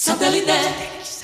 [0.00, 1.19] Satellite.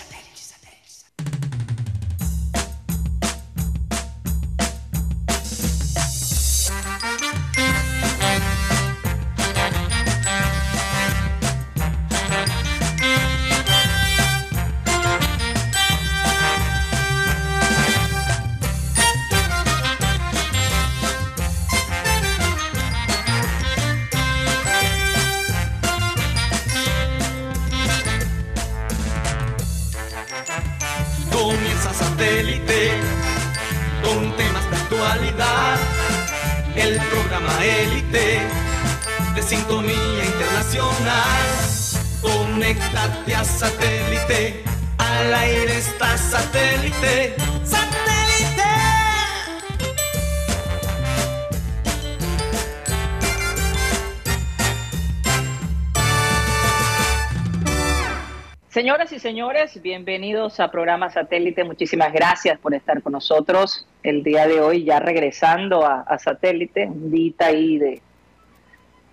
[59.17, 61.65] Y señores, bienvenidos a programa Satélite.
[61.65, 67.11] Muchísimas gracias por estar con nosotros el día de hoy, ya regresando a, Satélite, un
[67.11, 68.03] día ahí de,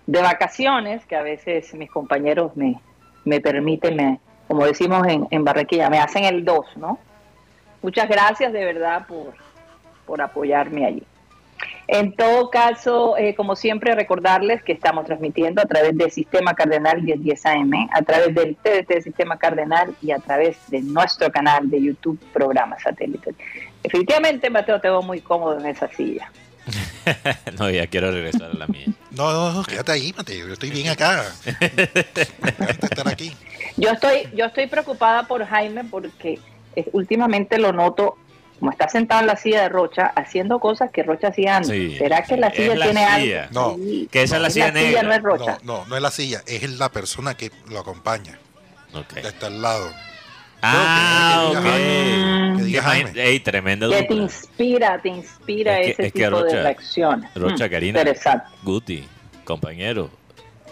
[0.06, 2.78] de vacaciones que a veces mis compañeros me,
[3.24, 6.98] me permiten, me, como decimos en, en Barranquilla, me hacen el dos, ¿no?
[7.80, 9.32] Muchas gracias de verdad por,
[10.04, 11.02] por apoyarme allí.
[11.86, 17.02] En todo caso, eh, como siempre, recordarles que estamos transmitiendo a través del Sistema Cardenal
[17.02, 21.82] 1010 AM, a través del TDT Sistema Cardenal y a través de nuestro canal de
[21.82, 23.34] YouTube Programa Satélite.
[23.82, 26.32] Efectivamente, Mateo, te veo muy cómodo en esa silla.
[27.58, 28.86] no, ya quiero regresar a la mía.
[29.10, 30.46] No, no, no quédate ahí, Mateo.
[30.46, 31.22] Yo estoy bien acá.
[31.44, 33.32] estar aquí.
[33.76, 36.40] Yo estoy, yo estoy preocupada por Jaime porque
[36.92, 38.16] últimamente lo noto
[38.64, 41.98] como está sentado en la silla de Rocha, haciendo cosas que Rocha hacía antes.
[41.98, 43.48] ¿Será que la silla tiene algo?
[43.50, 43.76] No,
[44.10, 45.02] que esa es la silla negra.
[45.02, 45.58] no es Rocha.
[45.64, 48.38] No, no, es la silla, es la persona que lo acompaña.
[48.94, 49.22] Okay.
[49.22, 49.92] Está al lado.
[50.62, 53.12] Ah, ok.
[53.12, 57.26] Que tremenda Que te inspira, te inspira ese tipo de reacción.
[57.34, 58.02] Rocha, mm, Karina,
[58.62, 59.04] Guti,
[59.44, 60.08] compañero,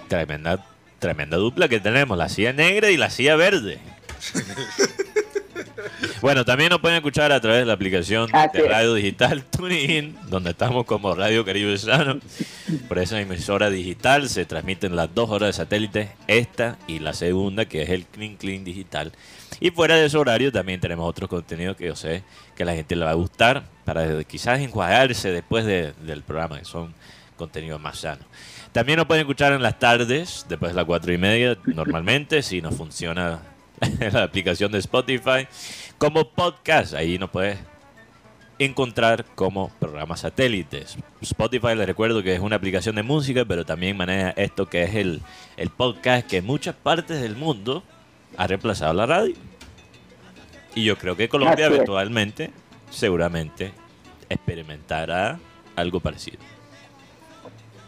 [0.08, 0.64] tremenda,
[0.98, 3.80] tremenda dupla que tenemos, la silla negra y la silla verde.
[6.22, 10.50] Bueno, también nos pueden escuchar a través de la aplicación de radio digital TuneIn, donde
[10.50, 12.20] estamos como Radio Caribe Sano.
[12.86, 17.64] Por esa emisora digital se transmiten las dos horas de satélite, esta y la segunda,
[17.64, 19.10] que es el Clean Clean Digital.
[19.58, 22.22] Y fuera de ese horario también tenemos otros contenidos que yo sé
[22.54, 26.64] que a la gente le va a gustar para quizás enjuagarse después del programa, que
[26.64, 26.94] son
[27.36, 28.26] contenidos más sanos.
[28.70, 32.62] También nos pueden escuchar en las tardes, después de las cuatro y media, normalmente, si
[32.62, 33.40] no funciona
[34.12, 35.48] la aplicación de Spotify,
[36.02, 36.94] como podcast.
[36.94, 37.60] Ahí nos puedes
[38.58, 40.98] encontrar como programas satélites.
[41.20, 44.96] Spotify, les recuerdo que es una aplicación de música, pero también maneja esto que es
[44.96, 45.22] el,
[45.56, 47.84] el podcast que en muchas partes del mundo
[48.36, 49.36] ha reemplazado la radio.
[50.74, 52.50] Y yo creo que Colombia eventualmente,
[52.90, 53.72] seguramente,
[54.28, 55.38] experimentará
[55.76, 56.38] algo parecido.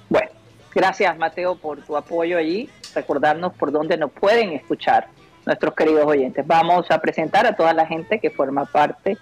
[0.08, 0.30] Bueno,
[0.72, 2.70] gracias Mateo por tu apoyo allí.
[2.94, 5.08] Recordarnos por dónde nos pueden escuchar
[5.46, 6.46] nuestros queridos oyentes.
[6.46, 9.18] Vamos a presentar a toda la gente que forma parte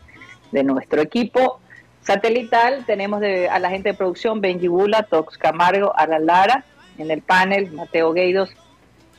[0.50, 1.60] de nuestro equipo
[2.02, 2.84] satelital.
[2.86, 6.64] Tenemos a la gente de producción, Benji Bula, Tox Camargo, Ara Lara,
[6.98, 8.50] en el panel, Mateo Gueidos,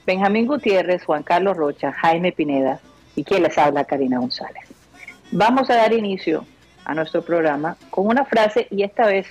[0.06, 2.80] Benjamín Gutiérrez, Juan Carlos Rocha, Jaime Pineda
[3.16, 4.63] y quien les habla, Karina González.
[5.31, 6.46] Vamos a dar inicio
[6.86, 9.28] a nuestro programa con una frase y esta vez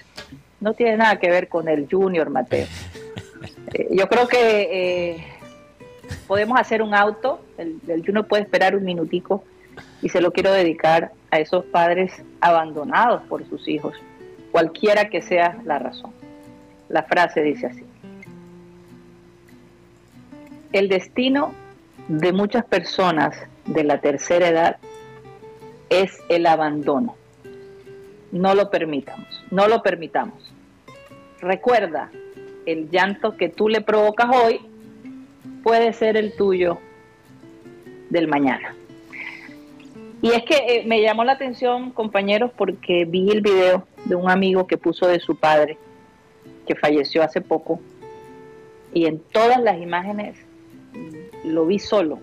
[0.61, 2.67] no tiene nada que ver con el Junior Mateo.
[3.75, 5.27] Eh, yo creo que eh,
[6.27, 9.45] podemos hacer un auto, el, el Juno puede esperar un minutico
[10.01, 13.95] y se lo quiero dedicar a esos padres abandonados por sus hijos,
[14.51, 16.13] cualquiera que sea la razón.
[16.89, 17.85] La frase dice así.
[20.73, 21.55] El destino
[22.09, 23.37] de muchas personas
[23.67, 24.77] de la tercera edad
[25.89, 27.17] es el abandono.
[28.33, 30.53] No lo permitamos, no lo permitamos.
[31.41, 32.11] Recuerda,
[32.67, 34.61] el llanto que tú le provocas hoy
[35.63, 36.79] puede ser el tuyo
[38.13, 38.77] del mañana.
[40.21, 44.31] Y es que eh, me llamó la atención, compañeros, porque vi el video de un
[44.31, 45.79] amigo que puso de su padre,
[46.67, 47.81] que falleció hace poco,
[48.95, 50.39] y en todas las imágenes
[51.45, 52.19] lo vi solo,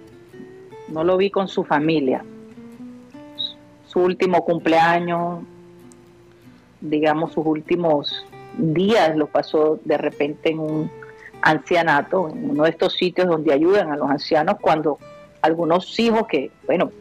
[0.88, 2.24] no lo vi con su familia.
[3.88, 5.44] Su último cumpleaños,
[6.80, 8.26] digamos, sus últimos
[8.56, 10.92] días lo pasó de repente en un
[11.42, 15.00] ancianato, en uno de estos sitios donde ayudan a los ancianos cuando
[15.42, 16.92] algunos hijos que, bueno,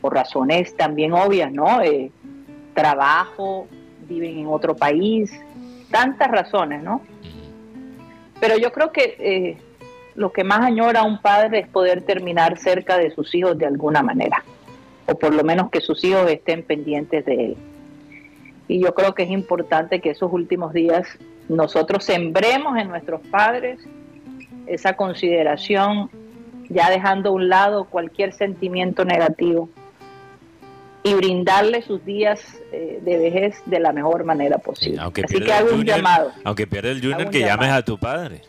[0.00, 1.80] por razones también obvias, ¿no?
[1.82, 2.10] Eh,
[2.74, 3.68] trabajo,
[4.08, 5.32] viven en otro país,
[5.90, 7.02] tantas razones, ¿no?
[8.40, 9.56] Pero yo creo que eh,
[10.14, 14.02] lo que más añora un padre es poder terminar cerca de sus hijos de alguna
[14.02, 14.42] manera,
[15.06, 17.56] o por lo menos que sus hijos estén pendientes de él.
[18.68, 21.06] Y yo creo que es importante que esos últimos días
[21.48, 23.78] nosotros sembremos en nuestros padres
[24.66, 26.10] esa consideración,
[26.68, 29.68] ya dejando a un lado cualquier sentimiento negativo
[31.02, 32.40] y brindarle sus días
[32.72, 35.00] eh, de vejez de la mejor manera posible.
[35.00, 36.32] aunque Así que hago un llamado.
[36.44, 38.42] Aunque pierda el junior, que llames a tu padre.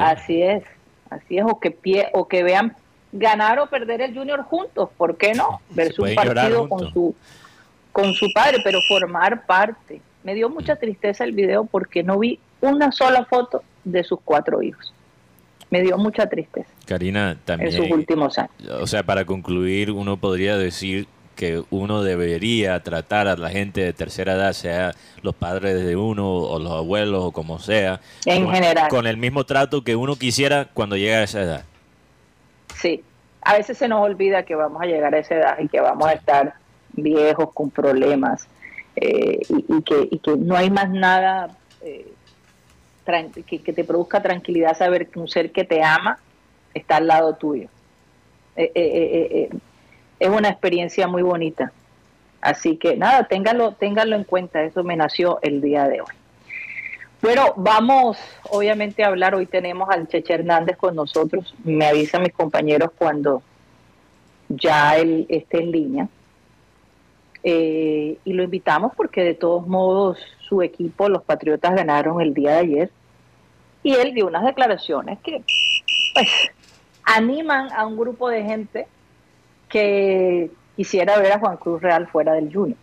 [0.00, 0.62] así es,
[1.10, 2.76] así es, o que, pie, o que vean
[3.12, 5.60] ganar o perder el junior juntos, ¿por qué no?
[5.70, 7.14] Ver su partido con su,
[7.92, 10.00] con su padre, pero formar parte.
[10.22, 10.78] Me dio mucha mm.
[10.78, 14.92] tristeza el video porque no vi una sola foto de sus cuatro hijos.
[15.74, 16.68] Me dio mucha tristeza.
[16.86, 17.72] Karina, también.
[17.72, 18.52] En sus últimos años.
[18.80, 23.92] O sea, para concluir, uno podría decir que uno debería tratar a la gente de
[23.92, 24.92] tercera edad, sea
[25.22, 29.16] los padres de uno o los abuelos o como sea, en con, general, con el
[29.16, 31.64] mismo trato que uno quisiera cuando llega a esa edad.
[32.76, 33.02] Sí,
[33.42, 36.06] a veces se nos olvida que vamos a llegar a esa edad y que vamos
[36.06, 36.54] a estar
[36.92, 38.46] viejos con problemas
[38.94, 41.48] eh, y, que, y, que, no hay más nada
[41.82, 42.06] eh,
[43.04, 46.18] que, te produzca tranquilidad saber que un ser que te ama
[46.72, 47.68] está al lado tuyo.
[48.56, 49.48] Eh, eh
[50.18, 51.72] es una experiencia muy bonita.
[52.40, 56.14] Así que nada, téngalo, téngalo en cuenta, eso me nació el día de hoy.
[57.22, 58.18] Bueno, vamos
[58.50, 63.42] obviamente a hablar, hoy tenemos al Cheche Hernández con nosotros, me avisan mis compañeros cuando
[64.48, 66.08] ya él esté en línea.
[67.42, 70.18] Eh, y lo invitamos porque de todos modos
[70.54, 72.90] su equipo, los Patriotas, ganaron el día de ayer
[73.82, 75.42] y él dio unas declaraciones que
[76.14, 76.28] pues
[77.02, 78.86] animan a un grupo de gente
[79.68, 82.78] que quisiera ver a Juan Cruz Real fuera del Junior.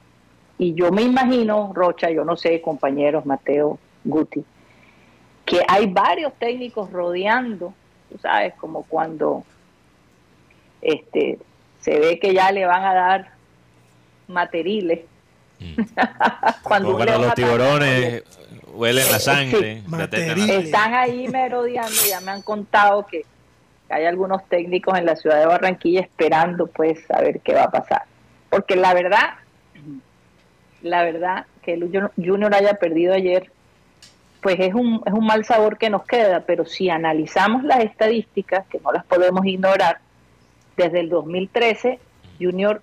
[0.58, 4.44] Y yo me imagino, Rocha, yo no sé, compañeros, Mateo, Guti,
[5.46, 7.74] que hay varios técnicos rodeando,
[8.12, 9.44] tú sabes, como cuando
[10.82, 11.40] este
[11.80, 13.32] se ve que ya le van a dar
[14.28, 15.00] materiles.
[15.62, 15.82] Mm.
[16.64, 18.24] cuando, los tiburones
[18.74, 19.84] huelen la sangre.
[20.48, 23.26] Están ahí merodeando, ya me han contado que
[23.90, 27.72] hay algunos técnicos en la ciudad de Barranquilla esperando pues a ver qué va a
[27.72, 28.04] pasar.
[28.50, 29.36] Porque la verdad,
[30.82, 33.52] la verdad que el Junior haya perdido ayer,
[34.42, 38.66] pues es un, es un mal sabor que nos queda, pero si analizamos las estadísticas,
[38.68, 40.00] que no las podemos ignorar,
[40.76, 42.00] desde el 2013
[42.40, 42.82] Junior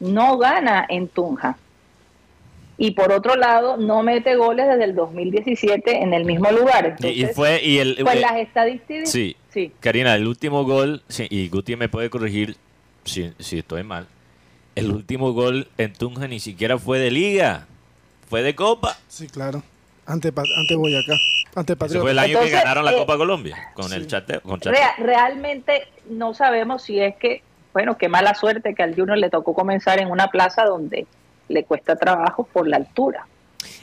[0.00, 1.56] no gana en Tunja
[2.80, 6.96] y por otro lado no mete goles desde el 2017 en el mismo lugar.
[7.00, 11.76] y fue y el pues las estadísticas sí, sí, Karina, el último gol y Guti
[11.76, 12.56] me puede corregir
[13.04, 14.06] si, si estoy mal.
[14.76, 17.66] El último gol en Tunja ni siquiera fue de liga,
[18.30, 18.96] fue de Copa.
[19.08, 19.62] Sí, claro.
[20.06, 21.18] Ante, ante Boyacá.
[21.54, 24.40] Ante Ese fue el año que ganaron la eh, Copa Colombia con el chateo.
[24.40, 24.58] Con
[24.96, 27.42] realmente no sabemos si es que,
[27.74, 31.06] bueno, qué mala suerte que al Junior le tocó comenzar en una plaza donde
[31.50, 33.26] le cuesta trabajo por la altura.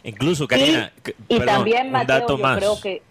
[0.04, 0.92] Incluso, Karina,
[1.28, 3.02] y, también Mateo, yo creo que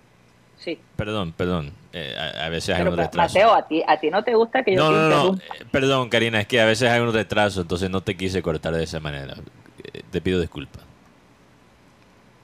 [0.58, 0.79] sí.
[0.97, 1.73] Perdón, perdón.
[1.93, 3.35] Eh, a, veces hay un retraso.
[3.35, 6.08] Mateo, ¿a ti, a ti no te gusta que yo no, no, no, eh, Perdón,
[6.08, 9.00] Karina, es que a veces hay un retraso, entonces no te quise cortar de esa
[9.00, 9.35] manera.
[9.82, 10.82] Eh, te pido disculpas.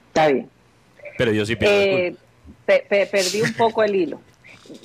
[0.08, 0.48] Está bien.
[1.18, 2.16] Pero yo sí pido eh,
[2.66, 4.20] perdí un poco el hilo.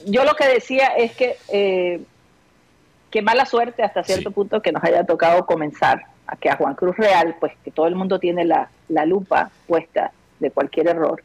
[0.06, 2.02] Yo lo que decía es que eh,
[3.12, 6.06] qué mala suerte hasta cierto punto que nos haya tocado comenzar
[6.36, 8.70] que a Juan Cruz Real, pues que todo el mundo tiene la,
[9.06, 11.24] lupa puesta de cualquier error.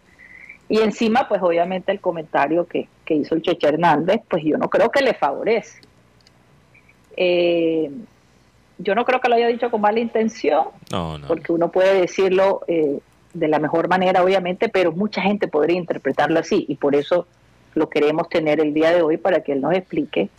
[0.68, 4.90] Y encima, pues obviamente el comentario que, hizo el Cheche Hernández, pues yo no creo
[4.90, 5.80] que le favorece.
[7.14, 7.90] Eh,
[8.78, 10.68] yo no creo que lo haya dicho con mala intención,
[11.28, 13.00] porque uno puede decirlo eh,
[13.35, 17.26] de la mejor manera, obviamente, pero mucha gente podría interpretarlo así y por eso
[17.75, 20.30] lo queremos tener el día de hoy para que él nos explique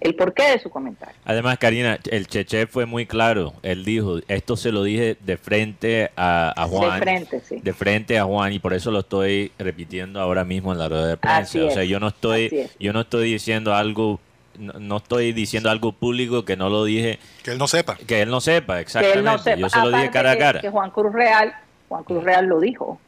[0.00, 1.14] el porqué de su comentario.
[1.24, 3.52] Además, Karina, el Cheche fue muy claro.
[3.62, 7.00] Él dijo, esto se lo dije de frente a, Juan.
[7.00, 7.60] De frente, sí.
[7.60, 11.06] De frente a Juan y por eso lo estoy repitiendo ahora mismo en la rueda
[11.06, 11.64] de prensa.
[11.64, 14.20] o sea, yo no estoy, yo no estoy diciendo algo
[14.58, 17.18] no, estoy diciendo algo público que no lo dije.
[17.42, 17.96] Que él no sepa.
[17.96, 19.56] Que él no sepa, exactamente.
[19.56, 20.60] Yo se lo dije cara a cara.
[20.60, 21.54] Que Juan Cruz Real,
[21.88, 22.98] Juan Cruz Real lo dijo,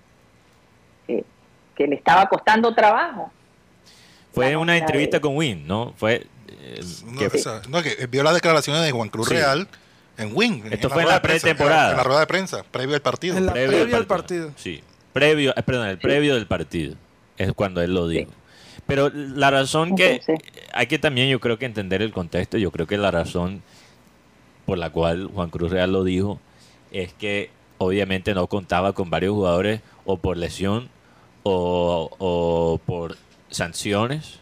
[1.07, 1.25] que,
[1.77, 3.31] que le estaba costando trabajo.
[4.33, 5.93] Fue una entrevista con Win, ¿no?
[5.97, 6.27] Fue
[7.69, 9.69] no, que vio las declaraciones de Juan Cruz Real
[10.19, 10.63] en Wing.
[10.71, 11.91] Esto fue en la pretemporada.
[11.91, 13.53] En la rueda de prensa, previo al partido.
[13.53, 14.53] previo, al partido.
[14.57, 16.95] Sí, previo, eh, perdón, el previo del partido.
[17.37, 18.31] Es cuando él lo dijo.
[18.87, 20.21] Pero la razón que
[20.73, 23.63] hay que también yo creo que entender el contexto, yo creo que la razón
[24.67, 26.41] por la cual Juan Cruz Real lo dijo
[26.91, 30.89] es que obviamente no contaba con varios jugadores o por lesión
[31.43, 33.17] o, o por
[33.51, 34.42] sanciones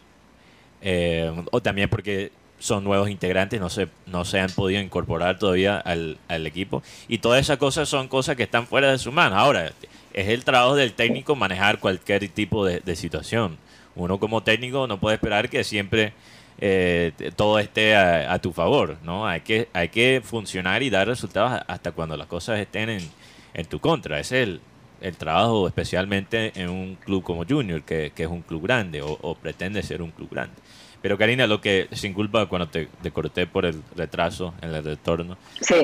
[0.81, 5.77] eh, o también porque son nuevos integrantes, no se, no se han podido incorporar todavía
[5.77, 6.83] al, equipo.
[7.07, 9.37] Y todas esas cosas son cosas que están fuera de su mano.
[9.37, 9.71] Ahora,
[10.13, 13.57] es el trabajo del técnico manejar cualquier tipo de, situación.
[13.95, 16.13] Uno como técnico no puede esperar que siempre
[16.59, 19.27] eh, todo esté a, tu favor, ¿no?
[19.27, 23.09] Hay que, hay que funcionar y dar resultados hasta cuando las cosas estén en,
[23.53, 24.19] en tu contra.
[24.19, 24.61] Ese es el,
[25.01, 29.81] el trabajo especialmente en un club como Junior, que, es un club grande o, pretende
[29.83, 30.55] ser un club grande.
[31.01, 35.37] Pero Karina, lo que, sin culpa, cuando te, corté por el retraso en el retorno,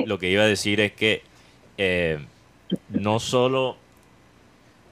[0.06, 1.22] lo que iba a decir es que
[1.76, 2.18] eh,
[2.88, 3.76] no solo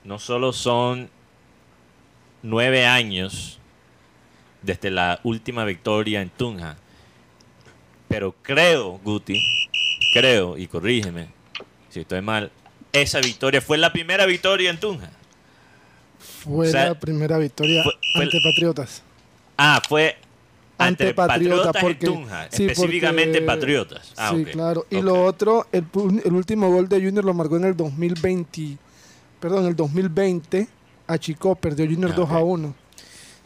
[0.04, 1.11] no solo son
[2.42, 3.59] nueve años
[4.62, 6.76] desde la última victoria en Tunja,
[8.09, 9.40] pero creo, Guti,
[10.12, 11.37] creo, y corrígeme
[11.97, 12.50] si estoy mal,
[12.92, 15.11] esa victoria fue la primera victoria en Tunja.
[16.45, 17.83] Fue la primera victoria
[18.14, 19.02] ante Patriotas.
[19.56, 20.16] Ah, fue
[20.78, 24.12] ante, Patriotas, porque, Tunja, específicamente Patriotas.
[24.16, 24.86] Ah, sí, claro.
[24.90, 25.84] Y lo otro, el,
[26.32, 28.76] último gol de Junior lo marcó en el 2020,
[29.40, 30.68] perdón, el 2020
[31.06, 32.75] a Chico, perdió Junior 2 ah, a 1.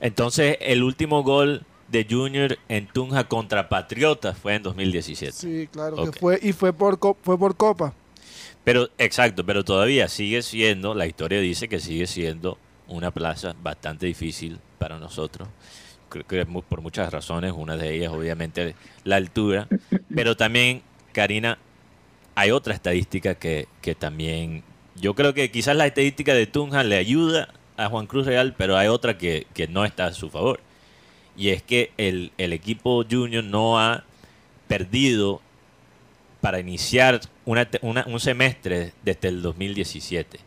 [0.01, 5.33] Entonces, el último gol de Junior en Tunja contra Patriotas fue en 2017.
[5.33, 7.95] Sí, claro, que fue y fue por fue por Copa.
[8.65, 14.07] Pero, exacto, pero todavía sigue siendo, la historia dice que sigue siendo una plaza bastante
[14.07, 15.49] difícil para nosotros.
[16.11, 18.75] Creo que por muchas razones, una de ellas obviamente
[19.05, 19.69] la altura,
[20.15, 21.59] pero también, Karina,
[22.35, 24.63] hay otra estadística que, que también,
[24.97, 28.77] yo creo que quizás la estadística de Tunja le ayuda a Juan Cruz Real, pero
[28.77, 30.61] hay otra que, que no está a su favor.
[31.37, 34.05] Y es que el, el equipo junior no ha
[34.69, 35.41] perdido
[36.41, 40.39] para iniciar un semestre desde el 2017.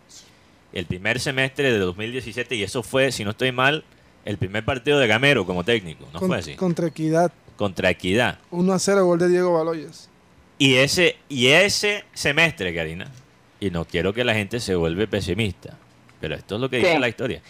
[0.74, 3.84] El primer semestre de 2017, y eso fue, si no estoy mal,
[4.25, 6.56] el primer partido de Gamero como técnico, ¿no fue así?
[6.56, 7.32] Contra Equidad.
[7.56, 8.39] Contra Equidad.
[8.51, 10.10] 1 a 0, gol de Diego Baloyes.
[10.58, 13.12] Y ese, y ese semestre, Karina,
[13.60, 15.77] y no quiero que la gente se vuelva pesimista,
[16.22, 17.42] pero esto es lo que dice la historia.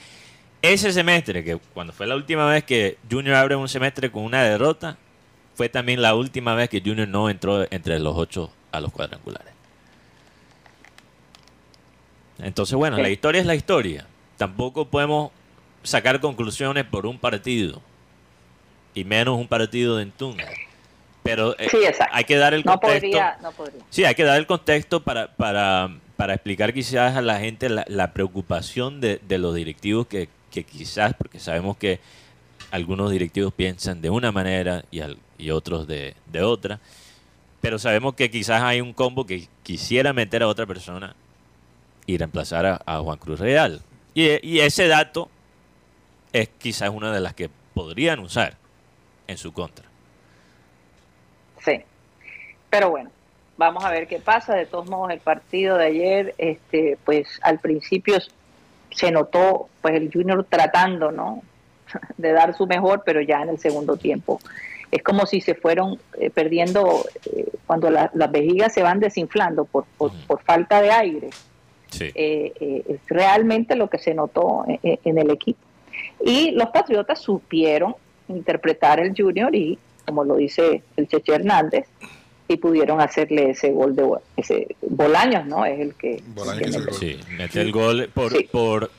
[0.62, 4.44] Ese semestre, que cuando fue la última vez que Junior abre un semestre con una
[4.44, 4.98] derrota,
[5.56, 9.54] fue también la última vez que Junior no entró entre los ocho a los cuadrangulares.
[12.40, 14.08] Entonces, bueno, la historia es la historia.
[14.38, 15.32] Tampoco podemos
[15.84, 17.82] sacar conclusiones por un partido.
[18.96, 20.48] Y menos un partido de Entunga.
[21.24, 21.70] Pero eh,
[22.12, 23.42] hay que dar el contexto.
[23.90, 28.14] Sí, hay que dar el contexto para, para, para explicar quizás a la gente la,
[28.14, 32.00] preocupación de, los directivos que, que, quizás, porque sabemos que
[32.72, 35.02] algunos directivos piensan de una manera y,
[35.38, 36.80] y otros de, de otra
[37.64, 41.16] pero sabemos que quizás hay un combo que quisiera meter a otra persona
[42.06, 43.82] y reemplazar a, Juan Cruz Real.
[44.14, 45.30] Y, ese dato
[46.34, 48.56] es quizás una de las que podrían usar
[49.28, 49.86] en su contra.
[51.64, 51.82] Sí,
[52.70, 53.10] pero bueno,
[53.58, 54.56] vamos a ver qué pasa.
[54.56, 58.18] De todos modos, el partido de ayer, este, pues al principio
[58.92, 61.42] se notó pues el Junior tratando, ¿no?
[62.18, 64.40] De dar su mejor, pero ya en el segundo tiempo
[64.94, 69.86] es como si se fueron eh, perdiendo, eh, cuando las vejigas se van desinflando por,
[69.98, 70.12] por,
[70.44, 71.30] falta de aire.
[72.00, 75.60] Eh, es realmente lo que se notó en, el equipo.
[76.26, 77.96] Y los Patriotas supieron
[78.28, 81.88] interpretar el Junior y, como lo dice el Cheche Hernández,
[82.48, 85.66] y pudieron hacerle ese gol de ese Bolaños, ¿no?
[85.66, 86.22] Es el que...
[86.36, 86.94] Bolaños el gol.
[86.94, 88.92] Sí, mete el gol por, por,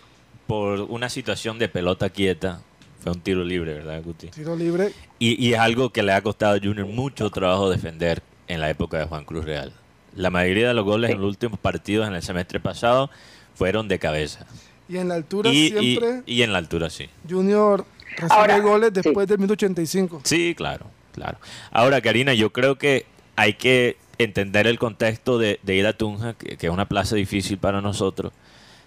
[0.46, 2.60] por una situación de pelota quieta
[3.04, 4.28] fue un tiro libre, ¿verdad, Guti?
[4.28, 4.90] Tiro libre.
[5.18, 8.96] Y, es algo que le ha costado a Junior mucho trabajo defender en la época
[8.96, 9.74] de Juan Cruz Real.
[10.16, 13.10] La mayoría de los goles en los últimos partidos en el semestre pasado
[13.54, 14.46] fueron de cabeza.
[14.88, 16.22] Y en la altura siempre.
[16.26, 17.08] Y, en la altura sí.
[17.28, 17.84] Junior
[18.16, 20.20] recibe goles después del minuto 85.
[20.24, 21.38] Sí, claro, claro.
[21.70, 26.56] Ahora, Karina, yo creo que hay que entender el contexto de, ir a Tunja, que,
[26.60, 28.32] es una plaza difícil para nosotros,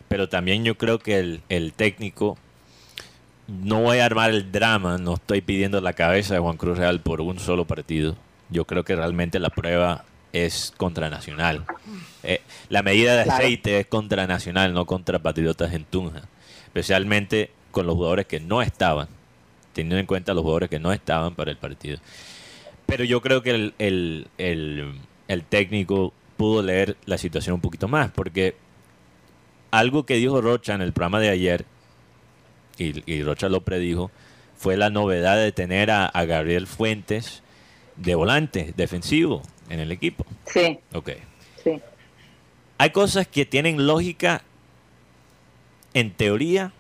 [0.08, 2.38] pero también yo creo que el, el técnico
[3.48, 7.00] no voy a armar el drama, no estoy pidiendo la cabeza de Juan Cruz Real
[7.00, 8.16] por un solo partido.
[8.50, 11.66] Yo creo que realmente la prueba es contra Nacional.
[12.24, 16.24] Eh, la medida de aceite es contra Nacional, no contra Patriotas en Tunja.
[16.66, 19.08] Especialmente con los jugadores que no estaban,
[19.74, 22.00] teniendo en cuenta los jugadores que no estaban para el partido.
[22.86, 28.56] Pero yo creo que el, el técnico pudo leer la situación un poquito más, porque
[29.72, 31.66] algo que dijo Rocha en el programa de ayer
[32.78, 34.12] y, Rocha lo predijo,
[34.56, 37.42] fue la novedad de tener a, Gabriel Fuentes
[37.96, 40.26] de volante defensivo en el equipo.
[40.46, 40.80] Sí.
[40.94, 41.12] Ok.
[41.64, 41.82] Sí.
[42.78, 44.44] Hay cosas que tienen lógica
[45.94, 46.72] en teoría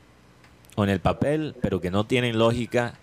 [0.75, 2.93] o en el papel, pero que no tienen lógica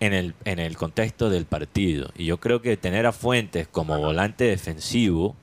[0.00, 2.10] en el, en el contexto del partido.
[2.16, 5.34] Y yo creo que tener a Fuentes como volante defensivo,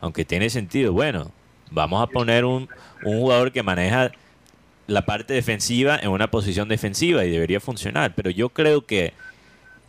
[0.00, 1.30] aunque tiene sentido, bueno,
[1.70, 2.68] vamos a poner un,
[3.04, 4.12] un jugador que maneja
[4.86, 8.14] la parte defensiva en una posición defensiva y debería funcionar.
[8.14, 9.12] Pero yo creo que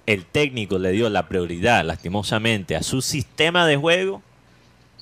[0.06, 4.22] el técnico le dio la prioridad, lastimosamente, a su sistema de juego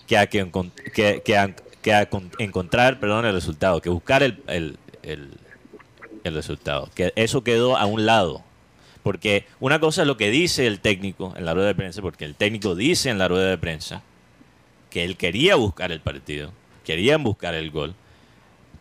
[0.08, 0.50] que a, que,
[0.94, 2.08] que,
[2.40, 6.90] encontrar perdón, el resultado, que buscar el, el, el, resultado.
[6.96, 8.44] Que eso quedó a un lado.
[9.02, 12.24] Porque una cosa es lo que dice el técnico en la rueda de prensa, porque
[12.24, 14.02] el técnico dice en la rueda de prensa
[14.90, 16.54] que él quería buscar el partido,
[16.86, 17.96] querían buscar el gol,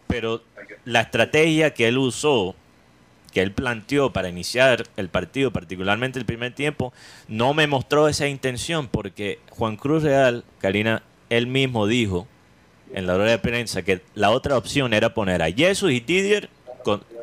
[0.06, 0.44] pero
[0.84, 2.54] la estrategia que él usó
[3.32, 6.92] que él planteó para iniciar el partido, particularmente el primer tiempo,
[7.26, 12.28] no me mostró esa intención porque Juan Cruz Real, Karina, él mismo dijo
[12.92, 16.50] en la hora de prensa que la otra opción era poner a Jesús y Didier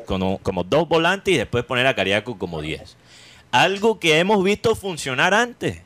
[0.04, 2.96] como dos volantes y después poner a Cariaco como 10.
[3.52, 5.82] Algo que hemos visto funcionar antes.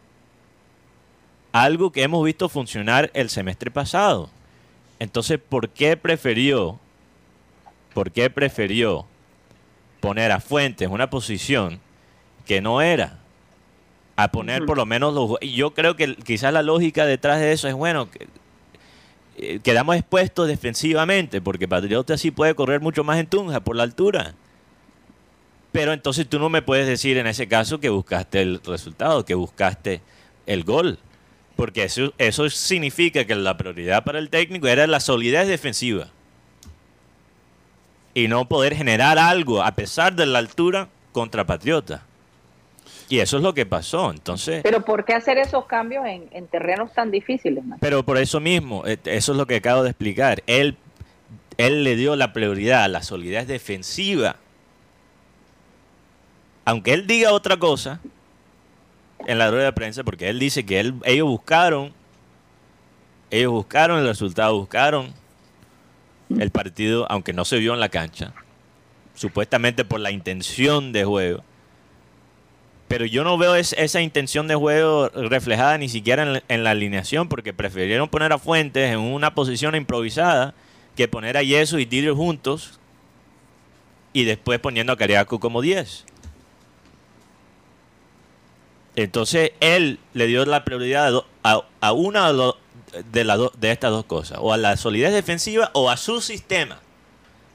[1.53, 4.31] Algo que hemos visto funcionar el semestre pasado.
[4.99, 6.81] Entonces, ¿por qué prefirió?
[7.93, 9.07] ¿Por qué prefirió
[10.05, 11.81] poner a Fuentes en una posición
[12.45, 13.21] que no era.
[14.17, 15.41] A poner por lo menos los...
[15.41, 18.29] Yo creo que quizás la lógica detrás de eso es, bueno, que,
[19.39, 23.83] eh, quedamos expuestos defensivamente, porque Patriota sí puede correr mucho más en Tunja por la
[23.83, 24.35] altura.
[25.73, 29.35] Pero entonces tú no me puedes decir en ese caso que buscaste el resultado, que
[29.35, 30.03] buscaste
[30.45, 30.99] el gol.
[31.57, 36.11] Porque eso, eso significa que la prioridad para el técnico era la solidez defensiva
[38.15, 42.03] y no poder generar algo a pesar de la altura contra Patriota.
[43.09, 44.11] Y eso es lo que pasó.
[44.11, 47.63] Entonces, pero ¿por qué hacer esos cambios en, terrenos tan difíciles?
[47.81, 50.43] Pero por eso mismo, eh, eso es lo que acabo de explicar.
[50.47, 50.77] Él,
[51.59, 54.37] él le dio la prioridad a la solidez defensiva.
[56.65, 58.01] Aunque él diga otra cosa
[59.27, 61.93] en la rueda de prensa, porque él dice que él, ellos buscaron,
[63.31, 65.13] ellos buscaron el resultado, buscaron
[66.39, 68.33] el partido, aunque no se vio en la cancha,
[69.15, 71.45] supuestamente por la intención de juego.
[72.89, 77.55] Pero yo no veo esa intención de juego reflejada ni siquiera en, la alineación, porque
[77.55, 80.55] prefirieron poner a Fuentes en una posición improvisada
[80.95, 82.79] que poner a Yeso y Didier juntos
[84.13, 86.05] y después poniendo a Cariaco como 10.
[88.97, 92.33] Entonces él le dio la prioridad a, a una
[93.13, 96.81] de, la de estas dos cosas, o a la solidez defensiva o a su sistema.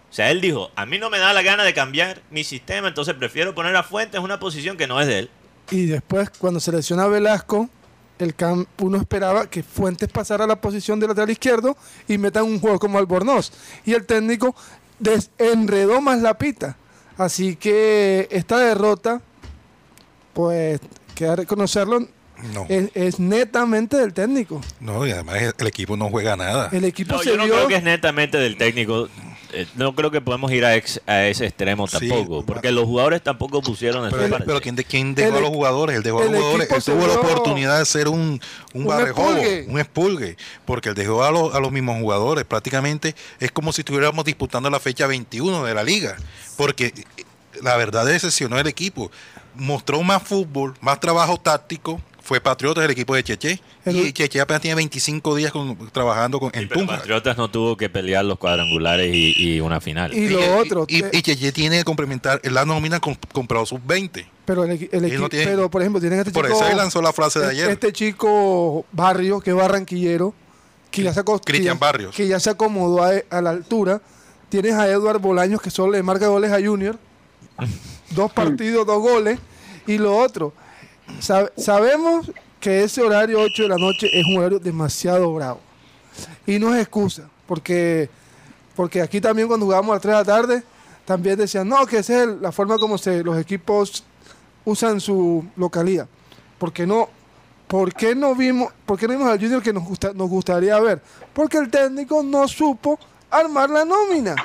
[0.09, 2.87] O sea, él dijo, a mí no me da la gana de cambiar mi sistema,
[2.87, 5.29] entonces prefiero poner a Fuentes en una posición que no es de él.
[5.69, 7.69] Y después, cuando selecciona a Velasco,
[8.17, 8.35] el
[8.79, 12.79] uno esperaba que Fuentes pasara a la posición de lateral izquierdo y metan un juego
[12.79, 13.51] como Albornoz.
[13.85, 14.55] Y el técnico
[14.97, 16.75] desenredó más la pita.
[17.17, 19.21] Así que esta derrota,
[20.33, 20.79] pues
[21.15, 22.07] queda reconocerlo,
[22.53, 22.65] no.
[22.69, 24.61] Es, netamente del técnico.
[24.79, 26.69] No, y además el equipo no juega nada.
[26.71, 29.09] El equipo no, yo no creo que es netamente del técnico.
[29.51, 30.69] Eh, no creo que podemos ir a,
[31.07, 35.37] a ese extremo tampoco, porque los jugadores tampoco pusieron pero, el, pero ¿quién, quién dejó
[35.37, 35.97] a los jugadores?
[35.97, 38.39] Él dejó a los jugadores, él tuvo la oportunidad de ser un,
[38.73, 42.45] un, un un expulgue, porque él dejó a, los, a los mismos jugadores.
[42.45, 46.15] Prácticamente es como si estuviéramos disputando la fecha 21 de la liga,
[46.55, 46.93] porque
[47.63, 49.09] la verdad decepcionó el equipo.
[49.55, 53.61] Mostró más fútbol, más trabajo táctico, fue Patriotas el equipo de Cheche.
[53.85, 55.51] y Cheche apenas tiene 25 días
[55.91, 56.97] trabajando con, en Tunja.
[56.97, 60.13] Patriotas no tuvo que pelear los cuadrangulares y, una final.
[60.13, 60.85] Y, lo otro.
[60.87, 64.27] Y, Cheche tiene que complementar la nómina con, comprado sus 20.
[64.45, 66.57] Pero, el, equipo, pero por ejemplo, tienen este por chico.
[66.57, 67.69] Por eso lanzó la frase de este ayer.
[67.71, 70.33] Este chico Barrio, que es barranquillero,
[70.91, 72.15] que ya se, Cristian Barrios.
[72.15, 74.01] que ya se acomodó a, la altura.
[74.49, 76.97] Tienes a Eduard Bolaños, que solo le marca goles a Junior.
[78.11, 79.39] dos partidos, dos goles.
[79.85, 80.53] Y lo otro,
[81.57, 85.59] sabemos que ese horario 8 de la noche es un horario demasiado bravo.
[86.45, 88.09] Y no es excusa, porque,
[88.75, 90.63] porque aquí también cuando jugamos a las 3 de la tarde,
[91.05, 94.03] también decían, no, que esa es la forma como se, los equipos
[94.65, 96.07] usan su localidad.
[96.57, 97.09] porque no?
[97.67, 101.01] ¿Por qué no vimos, por no vimos al Junior que nos, gusta, nos gustaría ver?
[101.33, 104.35] Porque el técnico no supo armar la nómina.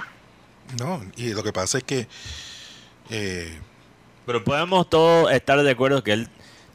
[0.79, 2.07] No, y lo que pasa es que...
[3.09, 3.59] Eh,
[4.27, 6.29] Pero podemos todos estar de acuerdo que él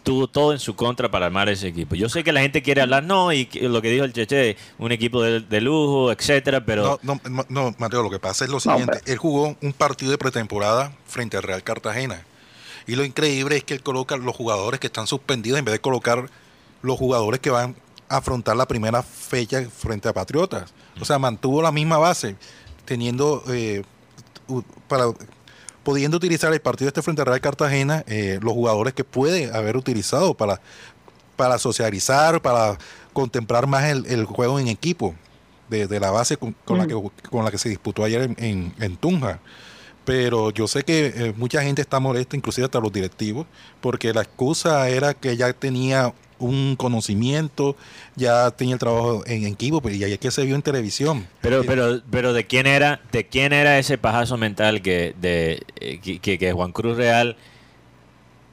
[0.09, 1.93] tuvo todo en su contra para armar ese equipo.
[1.93, 4.91] Yo sé que la gente quiere hablar, no, y lo que dijo el Cheche, un
[4.91, 6.99] equipo de, lujo, etcétera, pero...
[7.03, 9.01] No, no, no, Mateo, lo que pasa es lo siguiente.
[9.05, 12.25] él jugó un partido de pretemporada frente al Real Cartagena.
[12.87, 15.79] Y lo increíble es que él coloca los jugadores que están suspendidos en vez de
[15.79, 16.27] colocar
[16.81, 17.75] los jugadores que van
[18.07, 20.73] a afrontar la primera fecha frente a Patriotas.
[20.99, 22.35] O sea, mantuvo la misma base,
[22.83, 23.83] teniendo eh,
[24.87, 25.03] para
[25.83, 29.77] pudiendo utilizar el partido este frente a Real Cartagena, eh, los jugadores que puede haber
[29.77, 30.61] utilizado para,
[31.35, 32.77] para socializar, para
[33.13, 35.15] contemplar más el, juego en equipo
[35.69, 36.95] de, la base con, la que,
[37.29, 39.39] con la que se disputó ayer en, en, Tunja.
[40.05, 43.45] Pero yo sé que eh, mucha gente está molesta, inclusive hasta los directivos,
[43.79, 47.75] porque la excusa era que ya tenía un conocimiento,
[48.15, 51.27] ya tenía el trabajo en, equipo, pero ya que se vio en televisión.
[51.41, 55.99] Pero, pero, pero de quién era, de quién era ese pajazo mental que, de, eh,
[55.99, 57.35] que Juan Cruz Real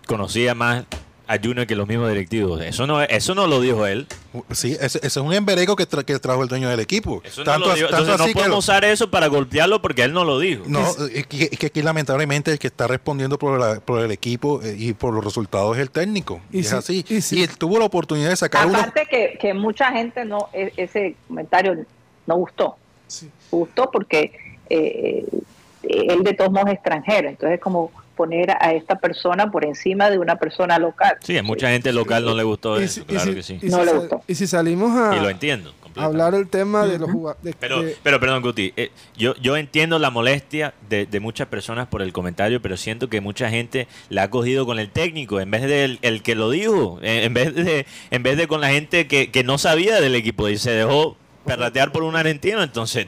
[0.07, 0.85] conocía más
[1.27, 2.61] a Junior que los mismos directivos.
[2.62, 4.07] Eso no, eso no lo dijo él.
[4.53, 7.22] Sí, ese, es un embereco que, que trajo el dueño del equipo.
[7.44, 10.64] tanto, no Entonces no podemos usar eso para golpearlo porque él no lo dijo.
[10.66, 14.92] No, es que, aquí lamentablemente el que está respondiendo por, por el equipo eh, y
[14.92, 16.40] por los resultados es el técnico.
[16.51, 17.05] Y es así.
[17.09, 21.16] Y, él tuvo la oportunidad de sacar Aparte que, que mucha gente no, e, ese
[21.29, 21.87] comentario
[22.27, 22.77] no gustó.
[23.51, 24.33] Gustó porque
[24.68, 25.25] eh,
[25.83, 27.29] él de todos modos es extranjero.
[27.29, 31.16] Entonces como poner a esta persona por encima de una persona local.
[31.22, 33.61] Sí, a mucha gente local no le gustó eso, claro que sí.
[33.62, 34.22] no le gustó.
[34.26, 37.55] Y si salimos a, y lo entiendo, hablar el tema de los jugadores...
[37.59, 42.12] Pero, pero, perdón, Guti, eh, yo, yo entiendo la molestia de, muchas personas por el
[42.12, 45.98] comentario, pero siento que mucha gente la ha cogido con el técnico en vez de
[46.02, 49.44] el, que lo dijo, en, vez de en vez de con la gente que, que
[49.44, 53.06] no sabía del equipo y se dejó perratear por un argentino, entonces,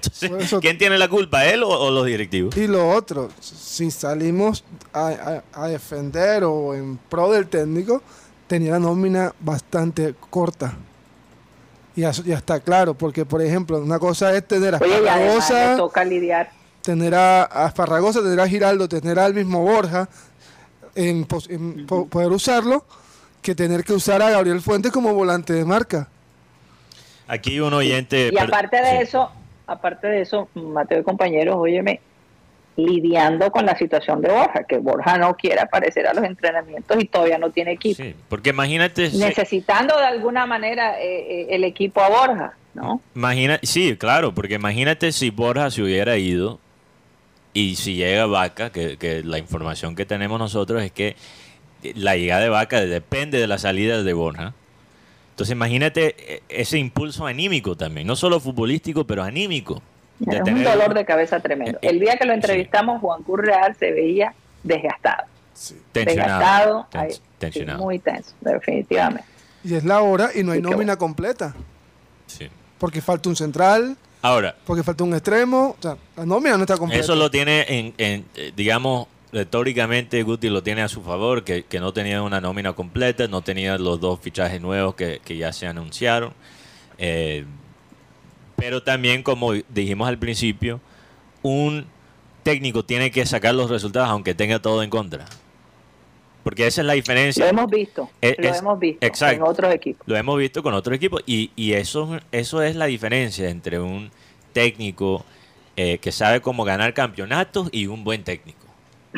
[0.60, 2.56] ¿quién tiene la culpa, él o, los directivos?
[2.56, 8.02] Y lo otro, si salimos a, defender o en pro del técnico,
[8.46, 10.74] tenía la nómina bastante corta.
[11.94, 16.50] Y ya, está claro, porque por ejemplo, una cosa es tener a Esparragosa, toca lidiar.
[16.80, 20.08] tener a, a tener a Giraldo, tener al mismo Borja,
[20.94, 22.84] en, en poder usarlo,
[23.42, 26.08] que tener que usar a Gabriel Fuentes como volante de marca.
[27.28, 28.30] Aquí un oyente...
[28.32, 29.30] Y aparte de eso,
[29.66, 32.00] aparte de eso, Mateo y compañeros, óyeme,
[32.76, 37.06] lidiando con la situación de Borja, que Borja no quiere aparecer a los entrenamientos y
[37.06, 38.02] todavía no tiene equipo.
[38.02, 39.10] Sí, porque imagínate...
[39.10, 43.02] Necesitando de alguna manera eh, eh, el equipo a Borja, ¿no?
[43.14, 46.60] Imagina, sí, claro, porque imagínate si Borja se hubiera ido
[47.52, 51.16] y si llega Vaca, que, que la información que tenemos nosotros es que
[51.82, 54.54] la llegada de Vaca depende de la salida de Borja.
[55.38, 59.80] Entonces imagínate eh, ese impulso anímico también, no solo futbolístico, pero anímico.
[60.26, 61.78] Es un dolor de cabeza tremendo.
[61.80, 65.28] Eh, el día que lo entrevistamos, Juan Curreal se veía desgastado.
[65.92, 66.88] Tensionado.
[67.38, 69.28] Desgastado, muy tenso, definitivamente.
[69.62, 71.54] Y es la hora y no hay nómina completa.
[72.26, 72.48] Sí.
[72.76, 73.96] Porque falta un central.
[74.22, 74.56] Ahora.
[74.66, 75.76] Porque falta un extremo.
[75.78, 77.04] O sea, la nómina no está completa.
[77.04, 81.64] Eso lo tiene en, en eh, digamos, retóricamente Guti lo tiene a su favor, que,
[81.80, 86.32] no tenía una nómina completa, no tenía los dos fichajes nuevos que, ya se anunciaron.
[86.98, 87.44] Eh,
[88.56, 90.80] pero también, como dijimos al principio,
[91.42, 91.86] un
[92.42, 95.26] técnico tiene que sacar los resultados aunque tenga todo en contra.
[96.42, 97.44] Porque esa es la diferencia.
[97.44, 98.10] Lo hemos visto.
[98.22, 100.08] lo hemos visto en otros equipos.
[100.08, 101.22] Lo hemos visto con otros equipos.
[101.26, 104.10] Y, y eso, eso es la diferencia entre un
[104.54, 105.24] técnico
[105.76, 108.67] eh, que sabe cómo ganar campeonatos y un buen técnico.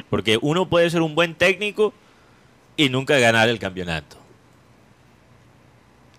[0.08, 1.92] Porque uno puede ser un buen técnico
[2.76, 4.16] y nunca ganar el campeonato.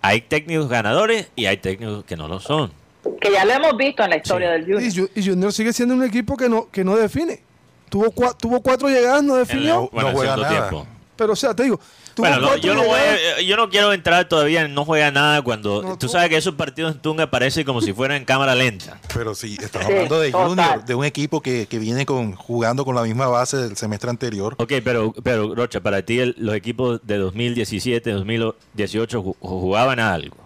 [0.02, 2.72] Hay técnicos ganadores y hay técnicos que no lo son.
[3.20, 5.10] Que ya lo hemos visto en la historia del Junior.
[5.16, 7.42] Y, Junior sigue siendo un equipo que no, que no define.
[7.90, 9.90] Tuvo, tuvo cuatro llegadas, no definió.
[9.92, 10.88] no juega Tiempo.
[11.22, 11.80] Pero, o sea, te digo,
[12.18, 16.10] bueno, yo, no voy, yo no quiero entrar todavía en no juega nada cuando tú
[16.10, 19.00] sabes que esos partidos en Tunga parecen como si fueran en cámara lenta.
[19.14, 22.96] Pero sí, estamos hablando de Junior, de un equipo que, que, viene con jugando con
[22.96, 24.56] la misma base del semestre anterior.
[24.58, 30.38] Ok, pero, pero Rocha, para ti los equipos de 2017, 2018 jugaban a algo.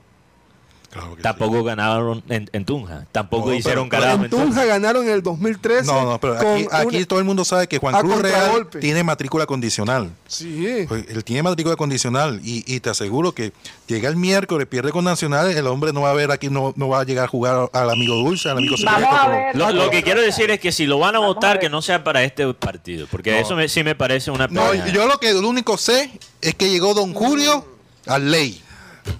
[1.21, 3.05] Tampoco ganaron en, Tunja.
[3.11, 4.65] Tampoco hicieron carajo en Tunja.
[4.65, 5.91] ganaron en el 2013.
[5.91, 6.37] No, no, pero
[6.71, 10.11] aquí, todo el mundo sabe que Juan Cruz Real tiene matrícula condicional.
[10.27, 10.85] Sí.
[10.87, 13.53] Pues, él tiene matrícula condicional y, te aseguro que
[13.87, 16.89] llega el miércoles, pierde con Nacional, el hombre no va a ver aquí, no, no
[16.89, 19.07] va a llegar a jugar al amigo dulce, al amigo secreto.
[19.53, 22.23] Lo, que quiero decir es que si lo van a votar, que no sea para
[22.23, 26.11] este partido, porque eso sí me parece una No, yo lo que lo único sé
[26.41, 27.65] es que llegó Don Julio
[28.05, 28.61] al ley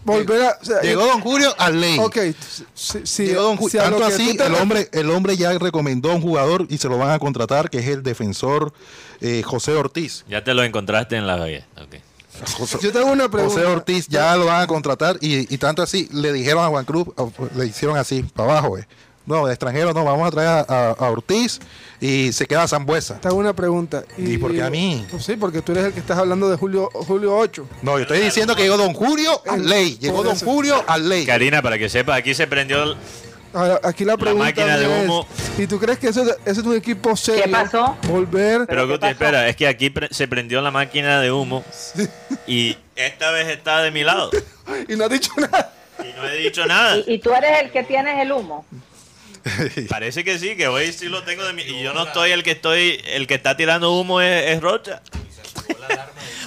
[0.04, 0.82] volver a.
[0.82, 1.98] llegó Don Julio al ley.
[2.00, 2.18] Ok,
[2.74, 3.82] si, llegó Don Julio.
[3.82, 7.12] Tanto así, el hombre, el hombre ya recomendó a un jugador y se lo van
[7.12, 8.74] a contratar, que es el defensor
[9.22, 10.26] eh, José Ortiz.
[10.28, 11.66] Ya te lo encontraste en la valla.
[11.86, 12.02] Okay.
[12.82, 13.56] Yo tengo una pregunta.
[13.56, 16.86] José Ortiz ya lo van a contratar y, y tanto así le dijeron a Juan
[16.86, 17.08] Cruz,
[17.56, 18.88] le hicieron así, para abajo, eh.
[19.26, 21.60] No, de extranjero no, vamos a traer a, Ortiz
[22.00, 23.20] y se queda Zambuesa.
[23.20, 24.04] Te hago una pregunta.
[24.18, 25.06] ¿Y, por qué a mí?
[25.10, 27.68] Pues sí, porque tú eres el que estás hablando de Julio, Julio 8.
[27.82, 29.98] No, yo estoy diciendo que llegó Don Julio al ley.
[30.00, 31.26] Llegó Don Julio al ley.
[31.26, 32.96] Karina, para que sepa, aquí se prendió
[33.84, 35.28] aquí la pregunta máquina de humo.
[35.58, 37.44] ¿Y tú crees que eso, es un equipo serio?
[37.46, 37.98] ¿Qué pasó?
[38.08, 38.66] Volver.
[38.68, 41.64] Pero Guti, espera, es que aquí se prendió la máquina de humo
[42.48, 44.30] y esta vez está de mi lado.
[44.88, 45.74] y no ha dicho nada.
[46.00, 46.98] Y no he dicho nada.
[47.08, 48.66] ¿Y, tú eres el que tienes el humo?
[49.90, 51.62] Parece que sí, que hoy sí lo tengo de mí.
[51.62, 55.02] Y yo no estoy el que estoy, el que está tirando humo es Rocha.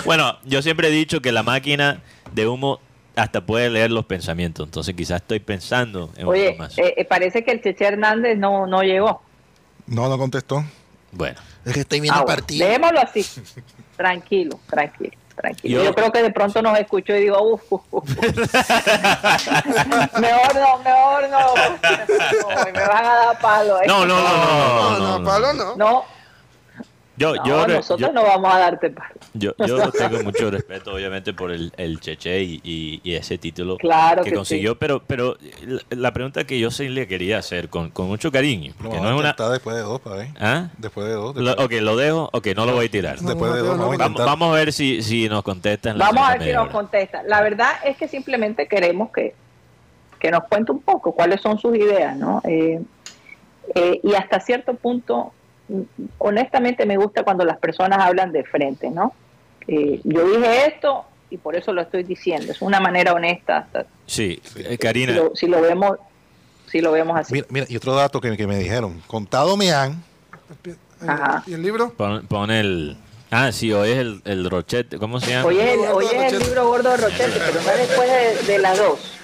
[0.04, 2.80] bueno, yo siempre he dicho que la máquina de humo
[3.16, 4.66] hasta puede leer los pensamientos.
[4.66, 6.76] Entonces quizás estoy pensando en Oye, más.
[6.78, 9.22] Eh, eh, parece que el Cheche Hernández no, no llegó.
[9.86, 10.64] No, no contestó.
[11.12, 11.40] Bueno.
[11.64, 12.66] Es que estoy viendo ah, partido.
[12.66, 13.24] Dejémoslo así.
[13.96, 15.12] tranquilo, tranquilo.
[15.40, 15.84] Tranquilo.
[15.84, 17.62] Yo, creo que de pronto nos escucho y digo, uff,
[20.18, 21.54] mejor no, mejor no.
[22.72, 23.78] me van a dar palo.
[23.86, 25.76] No, no, no, no, no, no, palo no.
[25.76, 26.04] No,
[27.18, 29.14] yo, no, nosotros no vamos a darte palo.
[29.34, 34.32] Yo, yo tengo mucho respeto, obviamente, por el, el Cheche y, y, ese título que,
[34.32, 35.36] consiguió, pero pero
[35.90, 39.18] la pregunta que yo sí le quería hacer con, con mucho cariño, no, no es
[39.18, 39.30] una...
[39.30, 40.68] Está después de dos, para ¿Ah?
[40.78, 41.36] Después de dos.
[41.36, 43.18] Lo, ok, lo dejo, ok, no lo voy a tirar.
[43.18, 45.98] después de dos, vamos, vamos, a ver si, si nos contestan.
[45.98, 47.28] Vamos a ver si nos contestan.
[47.28, 49.34] La verdad es que simplemente queremos que,
[50.18, 52.40] que nos cuente un poco cuáles son sus ideas, ¿no?
[52.44, 52.80] Eh,
[53.74, 55.32] eh, y hasta cierto punto
[56.18, 59.12] honestamente me gusta cuando las personas hablan de frente, ¿no?
[59.66, 62.52] Eh, yo dije esto y por eso lo estoy diciendo.
[62.52, 63.66] Es una manera honesta.
[64.06, 65.14] Sí, eh, Karina.
[65.34, 65.98] Si lo, vemos,
[66.66, 67.44] si lo vemos así.
[67.50, 69.02] Mira, y otro dato que, me dijeron.
[69.06, 70.02] Contado me han.
[71.46, 71.92] ¿Y el libro?
[71.92, 72.96] Pon, el.
[73.30, 74.98] Ah, sí, hoy es el, el Rochete.
[74.98, 75.48] ¿Cómo se llama?
[75.48, 79.17] Hoy es, el, libro gordo de Rochete, pero no después de, de las dos.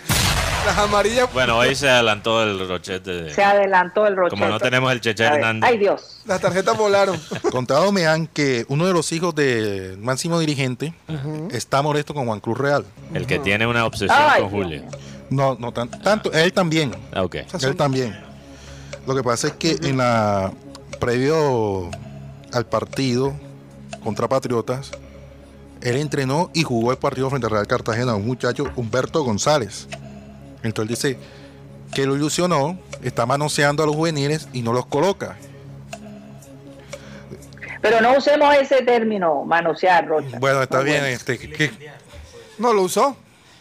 [0.66, 1.30] Las amarillas.
[1.32, 3.30] Bueno, hoy se adelantó el rochete.
[3.30, 4.40] Se adelantó el rochete.
[4.40, 5.68] Como no tenemos el Cheche Hernández.
[5.68, 6.22] Ay, Dios.
[6.24, 7.20] Las tarjetas volaron.
[7.50, 10.94] Contado me han que uno de los hijos del máximo dirigente
[11.50, 12.84] está molesto con Juan Cruz Real.
[13.12, 14.82] El que tiene una obsesión con Julio.
[15.30, 16.32] No, no tanto.
[16.32, 16.94] Él también.
[17.12, 17.36] Ah, ok.
[17.62, 18.18] Él también.
[19.06, 20.50] Lo que pasa es que en la
[20.98, 21.90] previo
[22.52, 23.34] al partido
[24.02, 24.92] contra Patriotas,
[25.82, 29.88] él entrenó y jugó el partido frente al Real Cartagena un muchacho, Humberto González.
[30.64, 31.18] Entonces dice
[31.94, 35.36] que lo ilusionó, está manoseando a los juveniles y no los coloca.
[37.80, 40.38] Pero no usemos ese término, manosear, Rocha.
[40.38, 41.04] Bueno, está bien.
[41.04, 41.70] Este,
[42.58, 43.16] No lo usó.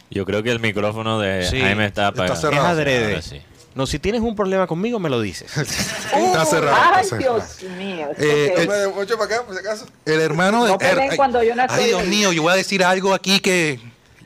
[0.09, 2.33] Yo creo que el micrófono de Jaime está apagado.
[2.33, 2.67] Está cerrado.
[2.67, 3.43] Es adrede.
[3.75, 5.57] No, si tienes un problema conmigo, me lo dices.
[5.57, 6.77] está cerrado.
[6.93, 8.07] Ay, Dios mío.
[8.17, 8.83] Eh, el, para
[9.25, 9.87] acá, por si acaso.
[10.05, 10.71] el hermano de...
[10.71, 13.79] No ay, cuando yo ay, Dios mío, yo voy a decir algo aquí que...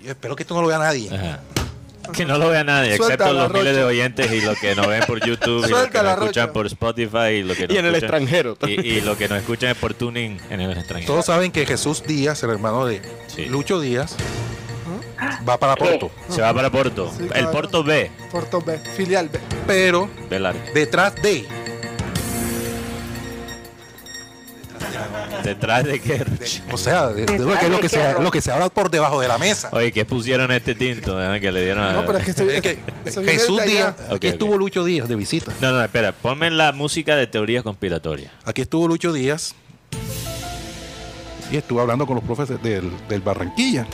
[0.06, 1.10] Espero que esto no lo vea nadie.
[1.14, 1.40] Ajá.
[2.14, 5.04] Que no lo vea nadie, excepto los miles de oyentes y los que nos ven
[5.06, 8.58] por YouTube y los que nos escuchan por Spotify y lo que en el extranjero.
[8.68, 11.14] Y, lo que nos escuchan por tuning en el extranjero.
[11.14, 13.02] Todos saben que Jesús Díaz, el hermano de
[13.50, 14.16] Lucho Díaz,
[15.48, 16.12] va para Porto.
[16.30, 17.12] Se va para Porto.
[17.34, 18.12] el Porto B.
[18.32, 19.40] Porto B, filial B.
[19.66, 20.10] Pero
[20.74, 21.46] detrás de
[25.48, 26.26] ¿Detrás de qué?
[26.74, 29.30] o sea, de, lo, que, lo, que se, lo que se habla por debajo de
[29.30, 29.70] la mesa.
[29.72, 31.18] Oye, ¿qué pusieron este tinto?
[31.40, 32.80] Que le dieron No, pero es que,
[33.24, 35.54] Jesús Díaz, aquí estuvo Lucho Díaz de visita.
[35.62, 38.30] No, no, espera, ponme la música de teorías conspiratorias.
[38.44, 39.56] Aquí estuvo Lucho Díaz
[41.50, 43.88] y estuvo hablando con los profes del, del Barranquilla.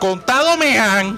[0.00, 1.16] Contado me han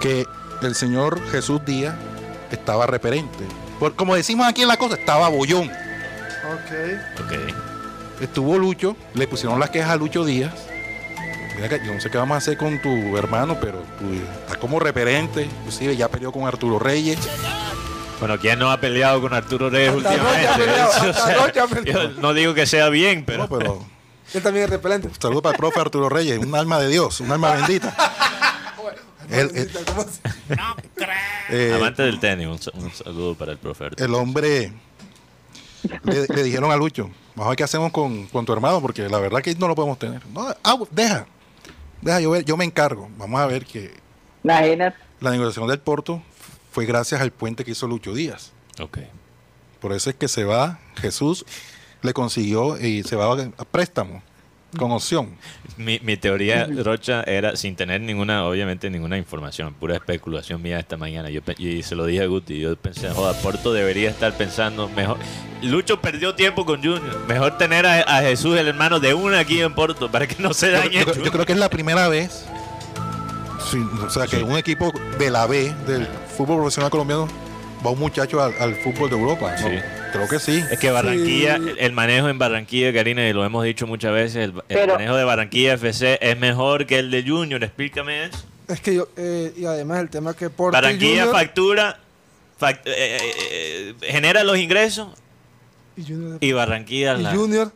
[0.00, 0.24] que
[0.62, 1.94] el señor Jesús Díaz
[2.50, 3.44] estaba referente
[3.90, 5.68] como decimos aquí en la cosa, estaba bollón.
[5.68, 7.24] Ok.
[7.24, 7.32] Ok.
[8.20, 10.54] Estuvo Lucho, le pusieron las quejas a Lucho Díaz.
[11.56, 14.56] Mira que yo no sé qué vamos a hacer con tu hermano, pero tú estás
[14.58, 15.44] como referente.
[15.44, 17.18] Inclusive ya peleó con Arturo Reyes.
[18.20, 22.20] Bueno, ¿quién no ha peleado con Arturo Reyes últimamente?
[22.20, 23.38] no digo que sea bien, pero.
[23.38, 23.84] No, pero
[24.34, 25.10] él también es repelente.
[25.18, 27.94] Saludos para el profe Arturo Reyes, un alma de Dios, un alma bendita.
[31.50, 33.88] Eh, Amante del tenis, un, saludo para el profe.
[33.98, 34.72] El hombre
[36.04, 39.42] le, dijeron a Lucho, vamos a ver qué hacemos con, tu hermano, porque la verdad
[39.42, 40.22] que no lo podemos tener.
[40.28, 41.26] No, ah, deja,
[42.00, 43.10] deja, yo, yo me encargo.
[43.18, 43.92] Vamos a ver que
[44.42, 46.22] la negociación del Porto
[46.70, 48.52] fue gracias al puente que hizo Lucho Díaz.
[48.80, 48.98] Ok.
[49.80, 51.44] Por eso es que se va, Jesús
[52.02, 54.22] le consiguió y se va a préstamo
[54.76, 55.30] con opción.
[55.76, 60.96] Mi, mi teoría, Rocha, era sin tener ninguna, obviamente, ninguna información, pura especulación mía esta
[60.96, 61.30] mañana.
[61.30, 65.18] Yo, y se lo dije a Guti, yo pensé, joda, Porto debería estar pensando mejor.
[65.62, 67.26] Lucho perdió tiempo con Junior.
[67.28, 70.70] Mejor tener a, Jesús, el hermano de una aquí en Porto, para que no se
[70.70, 71.04] dañe.
[71.04, 72.46] Yo, creo que es la primera vez.
[74.04, 76.06] o sea, que un equipo de la B, del
[76.36, 77.28] fútbol profesional colombiano,
[77.84, 79.56] va un muchacho al, fútbol de Europa.
[79.56, 80.01] Sí.
[80.12, 80.62] Creo que sí.
[80.70, 84.86] Es que Barranquilla, el manejo en Barranquilla, Karina, y lo hemos dicho muchas veces, el,
[84.88, 87.64] manejo de Barranquilla FC es mejor que el de Junior.
[87.64, 88.44] Explícame eso.
[88.68, 91.98] Es que yo, eh, y además el tema que por Barranquilla factura,
[92.60, 95.08] eh, eh, genera los ingresos
[95.96, 97.72] y, Barranquilla y Junior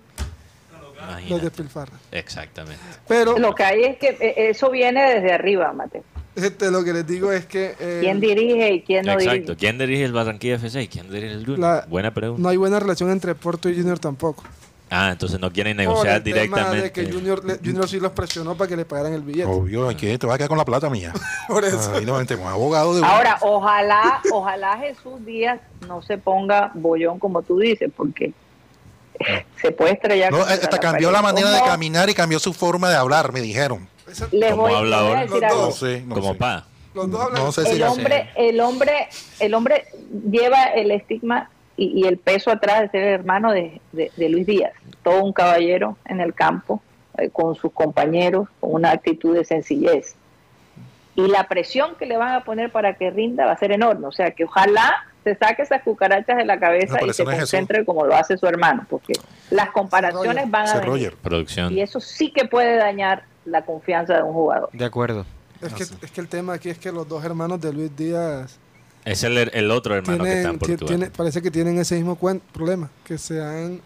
[1.29, 1.93] los despilfarra.
[2.13, 2.83] Exactamente.
[3.07, 4.17] Pero lo que hay es que
[4.51, 6.05] eso viene desde arriba, Mateo.
[6.37, 7.75] Este, lo que les digo es que...
[8.01, 9.33] ¿Quién dirige y quién no Exacto.
[9.33, 9.57] dirige?
[9.57, 11.89] ¿Quién dirige el Barranquilla FC y quién dirige el Junior?
[11.89, 12.43] buena pregunta.
[12.43, 14.45] No hay buena relación entre Porto y Junior tampoco.
[14.89, 16.71] Ah, entonces no quieren negociar Por el directamente.
[16.71, 19.47] Tema de que Junior, Junior sí los presionó para que le pagaran el billete.
[19.47, 21.13] Obvio, que te va a quedar con la plata mía.
[21.49, 21.93] Por eso.
[22.47, 28.33] abogado de Ahora, ojalá, ojalá Jesús Díaz no se ponga bollón como tú dices, porque
[29.61, 30.31] se puede estrellar.
[30.31, 33.89] No, hasta cambió la manera de caminar y cambió su forma de hablar, me dijeron.
[34.33, 35.67] Les voy, habla a decir algo.
[35.67, 36.67] No sé, no como pa.
[36.95, 37.45] Los dos hablan.
[37.45, 39.09] No sé el hombre, el hombre,
[39.41, 39.85] el hombre
[40.31, 43.81] lleva el estigma y, el peso atrás de ser hermano de,
[44.17, 46.83] Luis Díaz, todo un caballero en el campo,
[47.19, 50.15] eh, con sus compañeros, con una actitud de sencillez.
[51.15, 54.07] Y la presión que le van a poner para que rinda va a ser enorme.
[54.07, 58.07] O sea, que ojalá se saque esas cucarachas de la cabeza y se concentre como
[58.07, 59.15] lo hace su hermano, porque
[59.51, 61.17] las comparaciones van a venir.
[61.71, 64.69] Y eso sí que puede dañar la confianza de un jugador.
[64.73, 65.25] De acuerdo.
[65.61, 68.59] Es, que, es que el tema aquí es que los dos hermanos de Luis Díaz
[69.07, 71.13] es el, el otro hermano que está en Portugal.
[71.17, 72.19] parece que tienen ese mismo
[72.53, 73.81] problema, que se han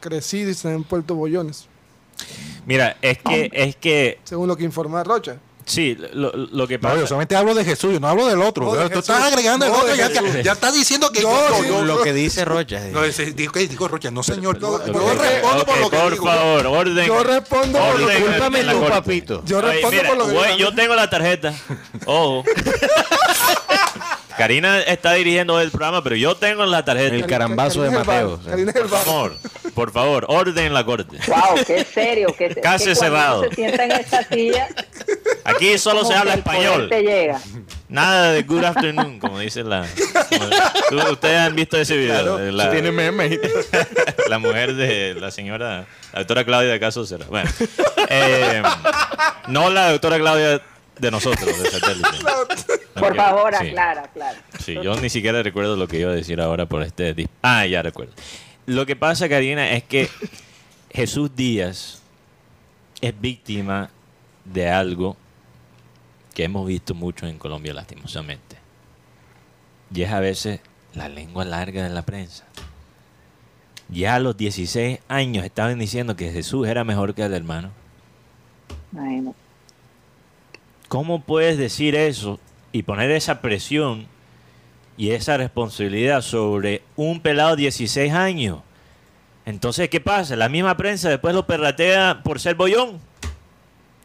[0.00, 1.66] crecido y se han puesto bollones.
[2.66, 4.18] Mira, es que, es que...
[4.24, 5.38] Según lo que informa Rocha.
[5.66, 6.94] Sí, lo, lo que pasa.
[6.94, 8.72] No, yo solamente hablo de Jesús, yo no hablo del otro.
[8.88, 10.08] Tú estás agregando el otro, ya,
[10.42, 11.20] ya, estás diciendo que.
[11.20, 12.80] yo, lo que dice Rocha.
[12.92, 14.60] No, digo, digo Rocha, no señor.
[14.60, 17.06] Yo, respondo por lo que por favor, orden.
[17.06, 19.42] Yo respondo por lo que tú, papito.
[19.44, 21.52] Yo respondo por lo que Yo tengo la tarjeta.
[22.06, 22.44] Ojo.
[24.36, 27.14] Karina está dirigiendo el programa, pero yo tengo en la tarjeta.
[27.14, 28.38] El carambazo de Mateo.
[28.38, 29.36] Por favor,
[29.76, 31.18] por favor, orden la corte.
[31.28, 32.34] Wow, qué serio.
[32.36, 33.42] Que, Casi cerrado.
[33.42, 34.68] Se sienta en esta silla.
[35.44, 36.88] Aquí solo se habla español.
[36.88, 37.38] Te llega.
[37.86, 39.84] Nada de good afternoon, como dice la.
[41.12, 42.38] ustedes han visto ese video.
[42.38, 43.38] la, tiene meme.
[44.30, 47.26] La mujer de la señora, la doctora Claudia de Caso Serra.
[47.28, 47.48] Bueno,
[48.08, 48.62] eh,
[49.46, 50.60] no la doctora Claudia
[50.98, 52.08] de nosotros, de satélite.
[52.94, 54.42] Por favor, aclara, aclara.
[54.58, 57.28] Sí, yo ni siquiera recuerdo lo que iba a decir ahora por este...
[57.42, 58.14] Ah, ya recuerdo.
[58.66, 60.08] Lo que pasa, Karina, es que
[60.90, 62.02] Jesús Díaz
[63.00, 63.90] es víctima
[64.44, 65.16] de algo
[66.34, 68.56] que hemos visto mucho en Colombia, lastimosamente.
[69.94, 70.60] Y es a veces
[70.94, 72.44] la lengua larga de la prensa.
[73.88, 77.70] Ya a los 16 años estaban diciendo que Jesús era mejor que el hermano.
[80.88, 82.40] ¿Cómo puedes decir eso
[82.72, 84.08] y poner esa presión
[84.96, 88.60] y esa responsabilidad sobre un pelado de 16 años?
[89.44, 90.36] Entonces, ¿qué pasa?
[90.36, 92.98] La misma prensa después lo perratea por ser bollón.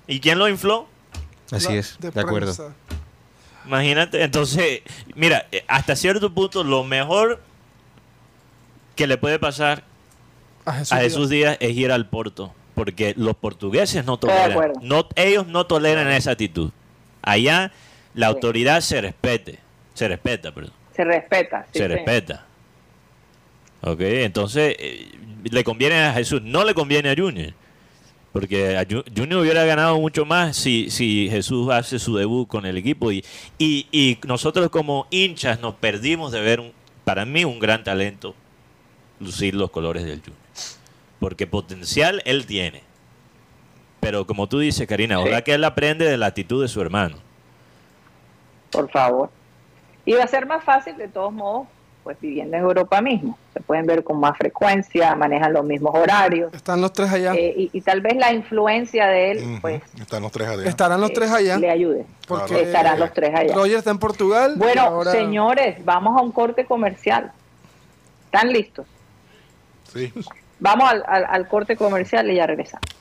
[0.08, 0.88] ¿Y quién lo infló?
[1.52, 2.74] Así es, de, acuerdo.
[3.66, 4.82] Imagínate, entonces,
[5.16, 7.42] mira, hasta cierto punto lo mejor
[8.96, 9.84] que le puede pasar
[10.66, 15.66] a Jesús, Díaz es ir al Porto porque los portugueses no toleran, no, ellos no
[15.66, 16.72] toleran esa actitud.
[17.22, 17.72] Allá
[18.14, 19.60] la autoridad se respete,
[19.94, 20.74] se respeta, perdón.
[20.96, 22.46] Se respeta, Se respeta.
[23.82, 25.12] Ok, entonces eh,
[25.44, 27.54] le conviene a Jesús, no le conviene a Junior.
[28.32, 32.78] Porque a Junior hubiera ganado mucho más si, si Jesús hace su debut con el
[32.78, 33.12] equipo.
[33.12, 33.26] Y,
[33.58, 36.72] y, y nosotros como hinchas nos perdimos de ver,
[37.04, 38.36] para mí, un gran talento
[39.20, 40.42] lucir los colores del Junior
[41.22, 42.82] porque potencial él tiene.
[44.00, 47.18] Pero como tú dices, Karina, ahora que él aprende de la actitud de su hermano.
[48.72, 49.30] Por favor.
[50.06, 51.68] Y va a ser más fácil, de todos modos,
[52.04, 53.38] pues viviendo en Europa mismo.
[53.54, 56.54] Se pueden ver con más frecuencia, manejan los mismos horarios.
[56.54, 57.34] Están los tres allá.
[57.36, 59.84] Eh, y, tal vez la influencia de él, pues.
[60.00, 60.68] Están los tres allá.
[60.68, 61.58] Estarán los tres allá.
[61.58, 62.06] Le ayude.
[62.28, 63.54] Porque estarán los tres allá.
[63.54, 64.56] Roger está en Portugal.
[64.58, 67.32] Bueno, señores, vamos a un corte comercial.
[68.26, 68.88] ¿Están listos?
[69.94, 70.12] Sí.
[70.60, 73.01] Vamos al, al, corte comercial y ya regresamos.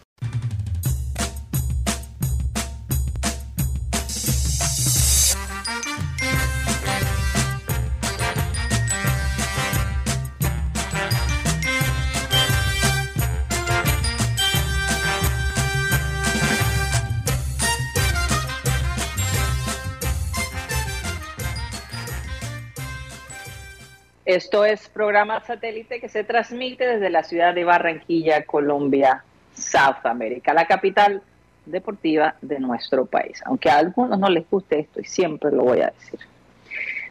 [24.31, 30.55] Esto es programa satélite que se transmite desde la ciudad de Barranquilla, Colombia, South America,
[30.55, 31.21] la capital
[31.67, 33.43] deportiva de nuestro país.
[33.45, 36.21] Aunque a algunos no les guste esto y siempre lo voy a decir.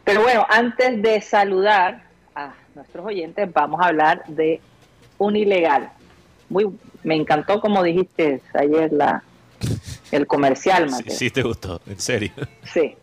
[0.02, 2.04] Pero bueno, antes de saludar
[2.34, 4.62] a nuestros oyentes, vamos a hablar de
[5.18, 5.92] un ilegal.
[6.48, 6.70] Muy,
[7.02, 9.22] me encantó como dijiste ayer la,
[10.10, 11.14] El comercial, Mateo.
[11.14, 12.32] Sí, te gustó, en serio.
[12.64, 12.96] Sí.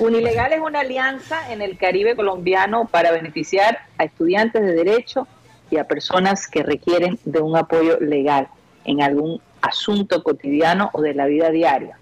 [0.00, 5.26] Unilegal es una alianza en el Caribe colombiano para beneficiar a estudiantes de derecho
[5.70, 8.48] y a personas que requieren de un apoyo legal
[8.84, 11.98] en algún asunto cotidiano o de la vida diaria.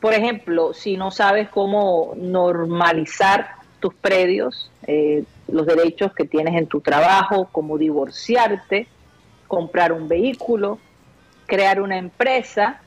[0.00, 3.50] Por ejemplo, si no sabes cómo normalizar
[3.80, 8.86] tus predios, eh, los derechos que tienes en tu trabajo, como divorciarte,
[9.46, 10.78] comprar un vehículo,
[11.46, 12.80] crear una empresa,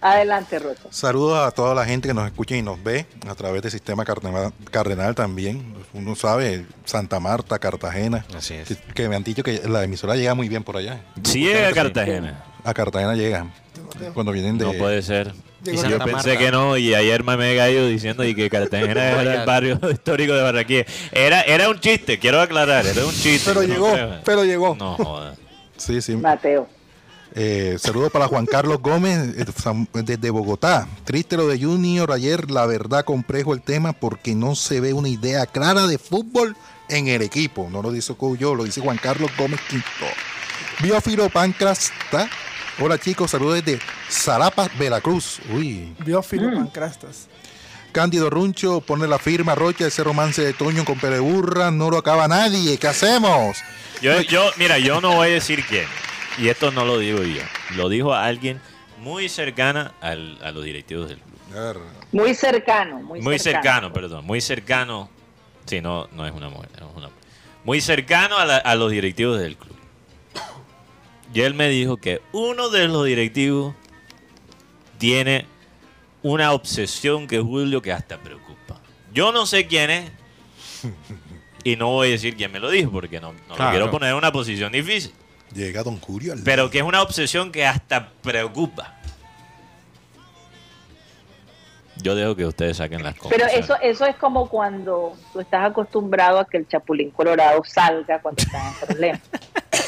[0.00, 0.82] Adelante, Rosa.
[0.90, 4.04] Saludos a toda la gente que nos escucha y nos ve a través del sistema
[4.04, 5.74] Cardenal, también.
[5.94, 8.24] Uno sabe, Santa Marta, Cartagena.
[8.36, 8.76] Así es.
[8.94, 11.00] Que, me han dicho que la emisora llega muy bien por allá.
[11.24, 12.44] Sí llega a Cartagena.
[12.62, 13.50] A Cartagena llega.
[14.14, 14.64] Cuando vienen de...
[14.66, 15.32] No puede ser.
[15.64, 19.46] yo pensé que no, y ayer me he caído diciendo y que Cartagena era el
[19.46, 20.84] barrio histórico de Barranquilla.
[21.10, 23.50] Era, era un chiste, quiero aclarar, era un chiste.
[23.52, 23.92] Pero llegó,
[24.24, 24.76] pero llegó.
[24.76, 25.34] No joda.
[25.76, 26.16] Sí, sí.
[26.16, 26.68] Mateo.
[27.34, 29.44] Eh, saludo para Juan Carlos Gómez eh,
[30.04, 30.88] desde Bogotá.
[31.04, 35.08] Triste lo de Junior ayer, la verdad complejo el tema porque no se ve una
[35.08, 36.56] idea clara de fútbol
[36.88, 37.68] en el equipo.
[37.70, 39.86] No lo dice yo, lo dice Juan Carlos Gómez Quinto.
[40.82, 42.28] Biofilo Pancrasta.
[42.80, 45.40] Hola chicos, saludos desde Zarapa, Veracruz.
[45.52, 45.94] Uy.
[46.04, 46.54] Biofilo mm.
[46.54, 47.28] Pancrastas.
[47.96, 52.28] Cándido Runcho pone la firma Rocha, ese romance de Toño con Pereburra, no lo acaba
[52.28, 52.76] nadie.
[52.76, 53.56] ¿Qué hacemos?
[54.02, 55.86] Yo, yo, mira, yo no voy a decir quién.
[56.36, 57.40] Y esto no lo digo yo.
[57.74, 58.60] Lo dijo alguien
[58.98, 61.80] muy cercana al, a los directivos del club.
[62.12, 62.98] Muy cercano.
[62.98, 63.90] Muy, muy cercano.
[63.94, 64.26] perdón.
[64.26, 65.08] Muy cercano.
[65.64, 66.68] Sí, no, no es una mujer.
[67.64, 69.74] muy cercano a, a los directivos del club.
[71.32, 73.74] Y él me dijo que uno de los directivos
[74.98, 75.46] tiene
[76.26, 78.80] una obsesión que Julio que hasta preocupa.
[79.12, 80.10] Yo no sé quién es.
[81.62, 84.16] Y no voy a decir quién me lo dijo porque no, no quiero poner en
[84.16, 85.12] una posición difícil.
[85.52, 88.94] Llega Don Julio al Pero que es una obsesión que hasta preocupa.
[92.02, 93.36] Yo dejo que ustedes saquen las cosas.
[93.36, 98.20] Pero eso, eso es como cuando tú estás acostumbrado a que el chapulín colorado salga
[98.20, 99.22] cuando está en problemas.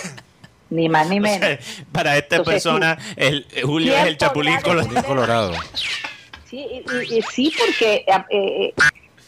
[0.70, 1.58] ni más ni menos.
[1.92, 5.52] para esta persona, el, Julio es el chapulín colorado.
[6.48, 8.74] Sí, y, sí, porque eh, eh,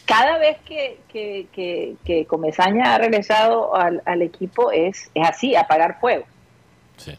[0.07, 6.25] cada vez que, que, que, Comesaña ha regresado al, equipo es, es así, apagar fuego.
[6.97, 7.19] Sí.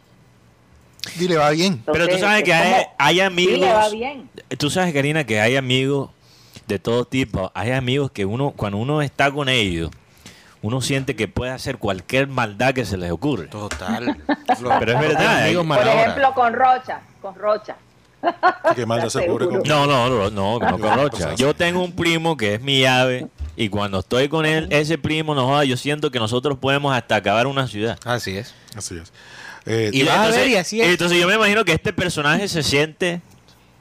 [1.19, 1.83] Y le va bien.
[1.85, 3.53] Pero tú sabes que hay, amigos.
[3.53, 4.29] Sí, le va bien.
[4.57, 6.09] Tú sabes, Karina, que hay amigos
[6.67, 7.51] de todo tipo.
[7.53, 9.91] Hay amigos que uno, cuando uno está con ellos,
[10.63, 13.47] uno siente que puede hacer cualquier maldad que se les ocurre.
[13.47, 14.17] Total.
[14.47, 15.53] Pero es verdad.
[15.53, 17.01] Por ejemplo, con Rocha.
[17.21, 17.75] Con Rocha.
[19.65, 21.35] No, no, no, no, no con Rocha.
[21.35, 25.35] Yo tengo un primo que es mi ave y cuando estoy con él, ese primo,
[25.35, 27.99] no joda, yo siento que nosotros podemos hasta acabar una ciudad.
[28.05, 28.53] Así es.
[28.75, 29.11] Así es.
[29.65, 33.21] Eh, y, entonces, entonces yo me imagino que este personaje se siente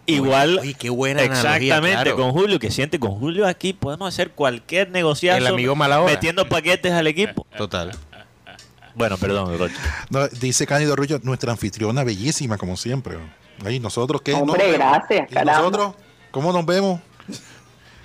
[0.06, 0.60] igual.
[0.62, 5.46] Uy, qué buena Exactamente, con Julio, que siente con Julio aquí podemos hacer cualquier negociación.
[5.46, 7.46] El amigo Metiendo paquetes al equipo.
[7.56, 7.92] Total.
[8.94, 10.28] Bueno, perdón, Rocha.
[10.40, 13.18] dice Cándido Rullo, nuestra anfitriona bellísima, como siempre.
[13.64, 14.34] Ahí, ¿nosotros qué?
[14.34, 15.94] Hombre, gracias, nosotros?
[16.30, 17.00] ¿Cómo nos vemos?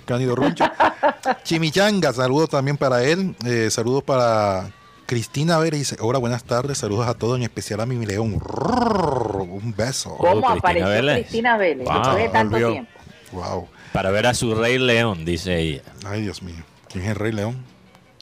[0.04, 0.64] Cándido Runcho.
[1.44, 3.34] Chimichanga, saludos también para él.
[3.44, 4.70] Eh, saludos para
[5.06, 8.40] Cristina Vera dice, hola, buenas tardes, saludos a todos, en especial a mi león.
[8.42, 10.16] Un beso.
[10.16, 12.90] ¿Cómo apareció Cristina Vélez después de tanto tiempo?
[13.32, 13.68] Wow.
[13.92, 15.82] Para ver a su rey león, dice ella.
[16.04, 16.64] Ay, Dios mío.
[16.88, 17.64] ¿Quién es el rey león?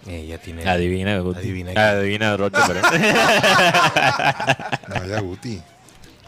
[0.06, 0.68] Ella tiene.
[0.68, 1.38] Adivina, Guti.
[1.40, 1.72] Adivina.
[1.90, 2.80] Adivina, Roche, pero-
[5.22, 5.60] Guti.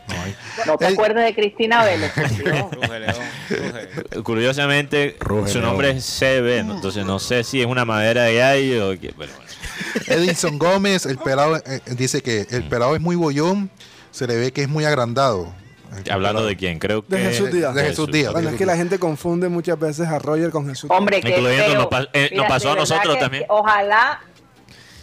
[0.09, 0.35] No hay.
[0.67, 0.93] No te Ey.
[0.95, 2.13] acuerdas de Cristina Vélez.
[2.13, 2.71] por Dios.
[2.71, 3.15] Ruge, León,
[3.51, 4.23] ruge.
[4.23, 5.71] Curiosamente, Ruge su León.
[5.71, 6.77] nombre es CB, ¿no?
[6.77, 9.13] entonces no sé si es una madera de gallo o qué.
[9.19, 9.47] pero bueno.
[10.07, 13.71] Edinson Gómez, el pelado, eh, dice que el pelado es muy bollón,
[14.13, 15.53] se le ve que es muy agrandado.
[16.11, 17.17] Hablando de quién, creo que.
[17.17, 17.75] De Jesús Díaz.
[17.75, 18.33] De Jesús Díaz.
[18.33, 20.91] Bueno, es que la gente confunde muchas veces a Roger con Jesús.
[20.91, 23.45] Hombre, que Incluyendo nos pa- eh, nos pasó a nosotros también.
[23.45, 24.21] que Ojalá,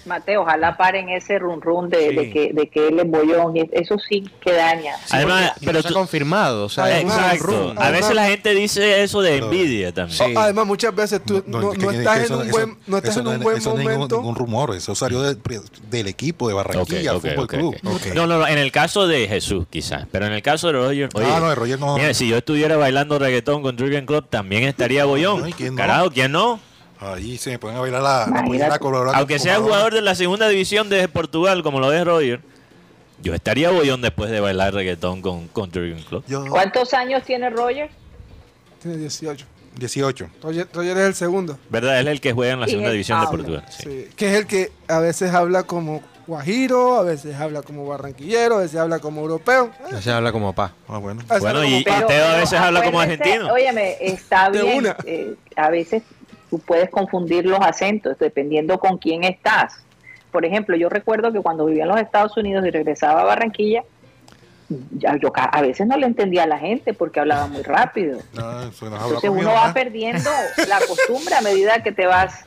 [0.05, 2.15] Mateo, ojalá paren ese run run de, Sí.
[2.15, 3.55] de que, de que él es bollón.
[3.57, 4.93] y Eso sí que daña.
[5.11, 6.65] Además, Y pero no se ha tú- confirmado.
[6.65, 7.45] O sea, Además, es un Exacto.
[7.47, 7.69] rumor.
[7.83, 10.17] A veces Además- la gente dice eso de envidia también.
[10.17, 10.33] Sí.
[10.35, 13.39] Oh, además, muchas veces tú no, estás en un buen, no estás eso en un
[13.39, 14.17] buen eso no es ningún, momento.
[14.17, 15.39] ningún rumor, eso salió del,
[15.89, 17.75] del equipo de Barranquilla ok, Fútbol ok, Club.
[17.83, 18.05] ok.
[18.15, 20.05] No, no, no, en el caso de Jesús, quizás.
[20.11, 21.09] Pero en el caso de Roger.
[21.13, 21.95] Oye, ah, no, de Roger no.
[21.97, 25.51] mira, si yo estuviera bailando reggaetón con Jürgen Klopp, también estaría bollón.
[25.51, 25.77] ¿quién no?
[25.81, 26.59] Carajo, ¿quién no?
[27.03, 29.17] Ahí se me ponen a bailar la, colorada.
[29.17, 32.39] Aunque sea jugador de la segunda división de Portugal, como lo es Roger,
[33.21, 36.25] yo estaría bollón después de bailar reggaetón con, Klopp.
[36.27, 37.89] Yo, ¿Cuántos años tiene Roger?
[38.81, 39.45] Tiene 18.
[39.77, 40.29] 18.
[40.41, 41.57] Roger, Roger es el segundo.
[41.69, 41.99] ¿Verdad?
[41.99, 43.65] Él es el que juega en la segunda división de Portugal.
[43.69, 43.83] sí.
[43.83, 48.55] Sí, que es el que a veces habla como guajiro, a veces habla como barranquillero,
[48.55, 49.71] a veces habla como europeo.
[49.91, 50.73] Ya se habla como pa.
[50.87, 51.21] Ah, bueno.
[51.27, 53.51] A veces Bueno, y- como- y Teo a veces habla como argentino.
[53.51, 54.77] Óyeme, está bien.
[54.77, 54.95] una.
[55.05, 56.03] eh, a veces
[56.53, 59.73] tú puedes confundir los acentos dependiendo con quién estás.
[60.31, 63.81] Por ejemplo, yo recuerdo que cuando vivía en los Estados Unidos y regresaba a Barranquilla,
[64.99, 68.19] ya yo ca- a veces no le entendía a la gente porque hablaba muy rápido.
[68.33, 68.69] No, habla
[69.05, 70.29] Entonces uno va perdiendo
[70.67, 72.45] la costumbre a medida que te vas.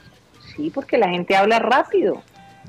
[0.54, 2.22] Sí, porque la gente habla rápido.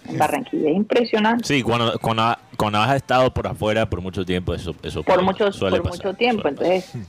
[0.09, 1.43] En Barranquilla es impresionante.
[1.45, 5.51] Sí, cuando, cuando, cuando has estado por afuera por mucho tiempo, eso, eso Por mucho,
[5.51, 6.41] suele por pasar, mucho tiempo.
[6.41, 6.73] suele pasar.
[6.73, 7.07] Entonces,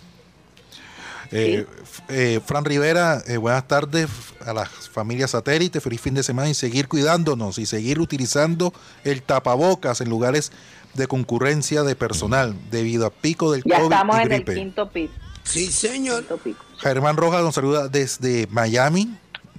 [1.30, 1.66] Eh,
[2.08, 4.08] eh, Fran Rivera, eh, buenas tardes
[4.46, 8.72] a las familias satélites, feliz fin de semana y seguir cuidándonos y seguir utilizando
[9.04, 10.52] el tapabocas en lugares
[10.94, 14.88] de concurrencia de personal debido a pico del ya COVID estamos y en el quinto
[14.88, 15.12] pico.
[15.44, 16.24] Sí, señor.
[16.42, 16.64] pico.
[16.78, 19.14] Germán Rojas nos saluda desde Miami.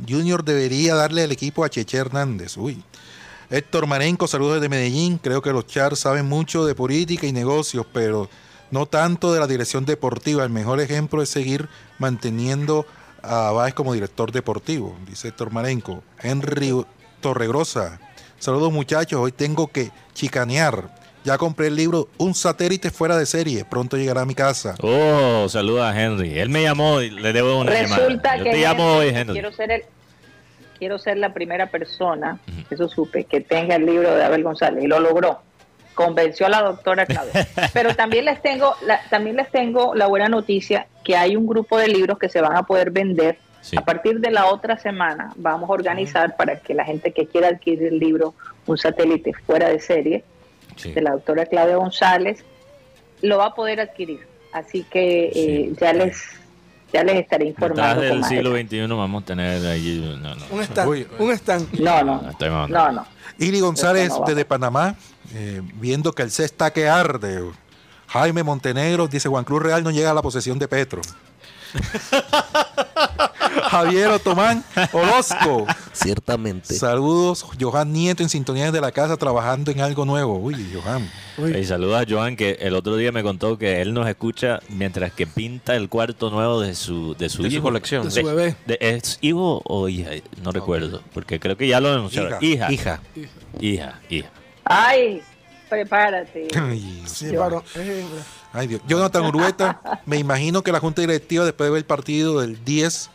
[0.08, 2.58] Junior debería darle el equipo a Cheche Hernández.
[2.58, 2.84] Uy.
[3.52, 5.18] Héctor Marenco, saludos desde Medellín.
[5.18, 8.30] Creo que los Chars saben mucho de política y negocios, pero
[8.72, 10.44] no tanto de la dirección deportiva.
[10.44, 12.86] El mejor ejemplo es seguir manteniendo
[13.22, 16.04] a Báez como director deportivo, dice Héctor Marenco.
[16.22, 16.86] Henry
[17.22, 18.00] Torregrosa,
[18.40, 19.20] saludos muchachos.
[19.20, 20.98] Hoy tengo que chicanear.
[21.26, 23.66] Ya compré el libro Un satélite fuera de serie.
[23.66, 24.76] Pronto llegará a mi casa.
[24.82, 26.40] Oh, saluda a Henry.
[26.40, 28.38] Él me llamó y le debo una Resulta llamada.
[28.38, 29.34] Yo que te llamo hoy, Henry.
[29.34, 29.84] quiero ser el
[30.80, 32.40] quiero ser la primera persona,
[32.70, 35.42] eso supe, que tenga el libro de Abel González y lo logró.
[36.06, 37.48] Convenció a la doctora Claudia.
[37.74, 41.78] Pero también les tengo la, también les tengo la buena noticia que hay un grupo
[41.78, 43.76] de libros que se van a poder vender Sí.
[43.78, 45.34] a partir de la otra semana.
[45.36, 48.34] Vamos a organizar para que la gente que quiera adquirir el libro
[48.68, 50.24] Un satélite fuera de serie
[50.78, 50.94] Sí.
[50.94, 52.46] de la doctora Claudia González
[53.22, 54.22] lo va a poder adquirir.
[54.54, 55.32] Así que eh,
[55.72, 55.76] Sí.
[55.82, 56.16] ya les
[56.94, 58.02] ya les estaré informando.
[58.02, 58.52] del más siglo.
[58.56, 60.00] XXI vamos a tener allí...
[60.22, 60.46] No, no.
[60.52, 60.90] Un stand.
[60.90, 61.08] Uy.
[61.20, 61.74] Un stand.
[61.80, 63.06] No, no, No, no, no.
[63.38, 64.96] Iri González desde Panamá,
[65.34, 67.44] eh, viendo que el C está que arde.
[68.08, 71.02] Jaime Montenegro dice Juan Cruz Real no llega a la posesión de Petro.
[73.70, 75.66] Javier Otomán Orozco.
[75.94, 76.74] Ciertamente.
[76.74, 80.38] Saludos, Johan Nieto en sintonía de la casa trabajando en algo nuevo.
[80.40, 81.10] Uy, Johan.
[81.58, 85.14] Y saluda a Joan que el otro día me contó que él nos escucha mientras
[85.14, 87.64] que pinta el cuarto nuevo de su de su De su hijo.
[87.64, 88.04] colección.
[88.04, 88.56] De su bebé.
[88.66, 90.10] de- ¿Es hijo o hija?
[90.44, 92.44] No recuerdo, porque creo que ya lo denunciaron.
[92.44, 92.72] Hija.
[92.72, 93.00] Hija.
[93.60, 94.30] Hija, hija.
[94.70, 95.22] Ay,
[95.68, 96.48] prepárate.
[96.56, 97.62] Ay, Dios Sí, hembra.
[98.54, 98.82] Ay, Dios.
[98.88, 103.10] Jonathan Urueta, me imagino que la junta directiva después de ver el partido del 10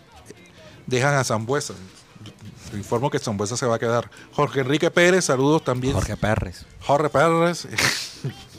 [0.86, 1.74] dejan a Zambuesa.
[2.70, 4.10] Te informo que Zambuesa se va a quedar.
[4.32, 5.94] Jorge Enrique Pérez, saludos también.
[5.94, 6.66] Jorge Pérez.
[6.80, 7.68] Jorge Pérez.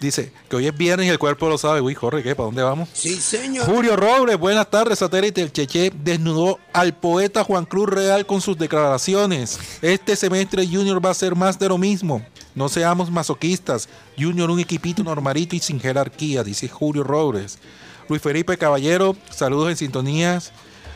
[0.00, 1.82] Dice que hoy es viernes y el cuerpo lo sabe.
[1.82, 2.34] Uy, Jorge, ¿qué?
[2.34, 2.88] ¿Para dónde vamos?
[2.94, 3.66] Sí, señor.
[3.66, 5.42] Julio Robles, buenas tardes, satélite.
[5.42, 9.58] El Cheche desnudó al poeta Juan Cruz Real con sus declaraciones.
[9.82, 12.24] Este semestre Junior va a ser más de lo mismo.
[12.54, 13.90] No seamos masoquistas.
[14.18, 17.58] Junior un equipito normalito y sin jerarquía, dice Julio Robles.
[18.08, 20.50] Luis Felipe Caballero, saludos en sintonías.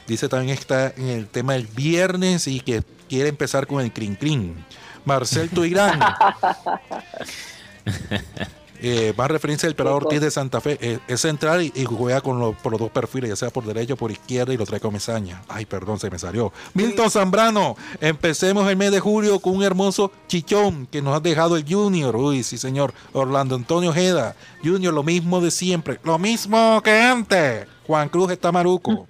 [0.06, 4.16] Dice también está en el tema del viernes y que quiere empezar con el crin
[4.16, 4.64] crin.
[5.04, 6.00] Marcel Tuirán.
[8.86, 10.76] Eh, más referencia del Pelado Ortiz de Santa Fe.
[10.78, 13.64] Eh, es central y, y juega con los, por los dos perfiles, ya sea por
[13.64, 15.42] derecho o por izquierda, y lo trae con mesaña.
[15.48, 16.52] Ay, perdón, se me salió.
[16.74, 21.56] Milton Zambrano, empecemos el mes de julio con un hermoso chichón que nos ha dejado
[21.56, 22.14] el Junior.
[22.14, 22.92] Uy, sí, señor.
[23.14, 25.98] Orlando Antonio Ojeda, Junior, lo mismo de siempre.
[26.04, 27.66] Lo mismo que antes.
[27.86, 29.06] Juan Cruz está maruco.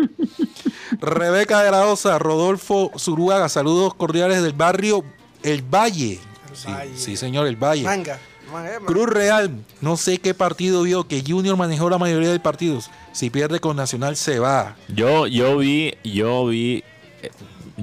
[1.01, 5.03] Rebeca de la Osa, Rodolfo Zuruaga, saludos cordiales del barrio
[5.43, 6.21] El Valle.
[6.53, 6.97] Sí, Valle.
[6.97, 7.83] sí, señor, El Valle.
[7.83, 8.21] Manga.
[8.87, 9.51] Cruz Real,
[9.81, 12.91] no sé qué partido vio que Junior manejó la mayoría de partidos.
[13.13, 14.77] Si pierde con Nacional se va.
[14.89, 16.85] Yo, yo vi, yo vi,
[17.23, 17.31] eh,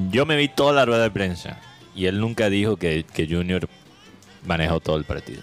[0.10, 1.60] yo me vi toda la rueda de prensa
[1.96, 3.68] y él nunca dijo que, que Junior
[4.46, 5.42] manejó todo el partido.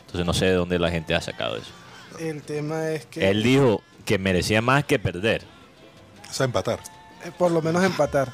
[0.00, 1.70] Entonces no sé de dónde la gente ha sacado eso.
[2.18, 5.42] El tema es que Él dijo que merecía más que perder.
[6.30, 6.80] O sea, empatar.
[7.24, 8.32] eh, por lo menos empatar.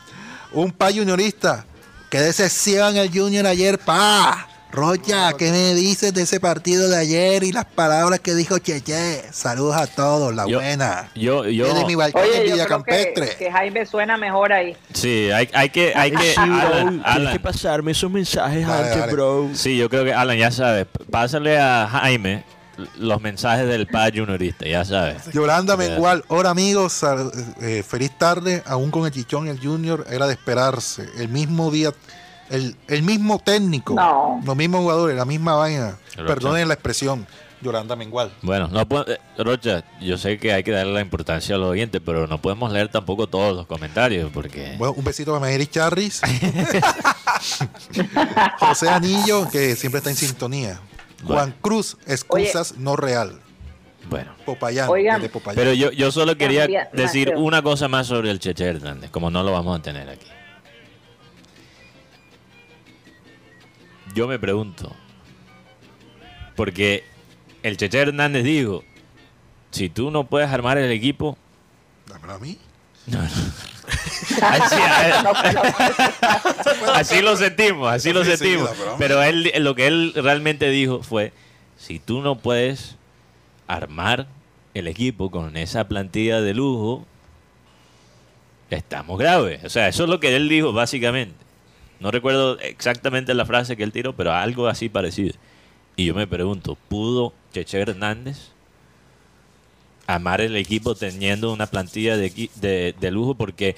[0.53, 1.65] Un pa juniorista.
[2.11, 4.49] Qué decepción el Junior ayer, pa.
[4.73, 9.23] Rocha, ¿qué me dices de ese partido de ayer y las palabras que dijo Cheche?
[9.31, 11.11] Saludos a todos, la Yo- buena.
[11.15, 13.37] Yo, yo, Desde mi balcón en Oye, yo Villa creo que, Campestre.
[13.39, 14.75] que Jaime suena mejor ahí.
[14.95, 19.13] sí, hay, hay que, hay que, Alan, Tienes que pasarme esos mensajes antes, dale.
[19.13, 19.51] bro.
[19.53, 22.45] sí, yo creo que Alan ya sabe, pásale a Jaime
[22.97, 25.25] los mensajes del pa juniorista, ya sabes.
[25.35, 26.99] Yolanda Mengual, hola amigos,
[27.61, 31.07] eh, feliz tarde, aún con el chichón el Junior era de esperarse.
[31.19, 31.93] El mismo día,
[32.51, 34.41] el, el mismo técnico, No.
[34.45, 35.97] los mismos jugadores, la misma vaina.
[36.17, 36.27] Rocha.
[36.27, 37.27] Perdonen la expresión,
[37.63, 38.33] Yolanda Mengual.
[38.43, 41.69] Bueno, no puedo- eh, Rocha, yo sé que hay que darle la importancia a los
[41.71, 45.67] oyentes, pero no podemos leer tampoco todos los comentarios porque Bueno, un besito a Mayeri
[45.69, 46.21] Charris.
[48.59, 50.81] José Anillo, que siempre está en sintonía.
[51.25, 53.39] Juan Cruz, excusas no real.
[54.09, 54.33] bueno.
[54.45, 55.21] Popayán, Oigan.
[55.21, 55.57] desde Popayán.
[55.57, 59.43] Pero yo, yo solo quería decir una cosa más sobre el Cheche Hernández, como no
[59.45, 60.27] lo vamos a tener aquí.
[64.15, 64.95] Yo me pregunto,
[66.55, 67.05] porque
[67.63, 68.85] el Cheche Hernández dijo,
[69.71, 71.39] si tú no puedes armar el equipo,
[72.07, 72.59] Dámelo a mí.
[74.43, 74.77] así,
[76.95, 78.71] así lo sentimos, así lo sentimos.
[78.99, 81.33] Pero él, lo que él realmente dijo fue,
[81.77, 82.97] si tú no puedes
[83.67, 84.27] armar
[84.75, 87.07] el equipo con esa plantilla de lujo,
[88.71, 89.65] estamos graves.
[89.65, 91.42] O sea, eso es lo que él dijo básicamente.
[92.03, 95.35] No recuerdo exactamente la frase que él tiró, pero algo así parecido.
[95.95, 98.51] Y yo me pregunto, ¿pudo Cheche Hernández
[100.09, 102.51] amar el equipo teniendo una plantilla de,
[102.99, 103.37] de, lujo?
[103.37, 103.77] Porque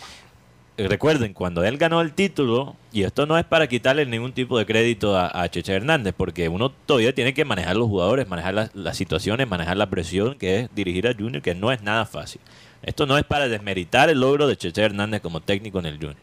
[0.79, 4.57] eh, recuerden, cuando él ganó el título, y esto no es para quitarle ningún tipo
[4.59, 8.55] de crédito a, a Cheche Hernández, porque uno todavía tiene que manejar los jugadores, manejar
[8.55, 12.07] las, las situaciones, manejar la presión que es dirigir a Junior, que no es nada
[12.07, 12.41] fácil.
[12.83, 16.17] Esto no es para desmeritar el logro de Cheche Hernández como técnico en el Junior.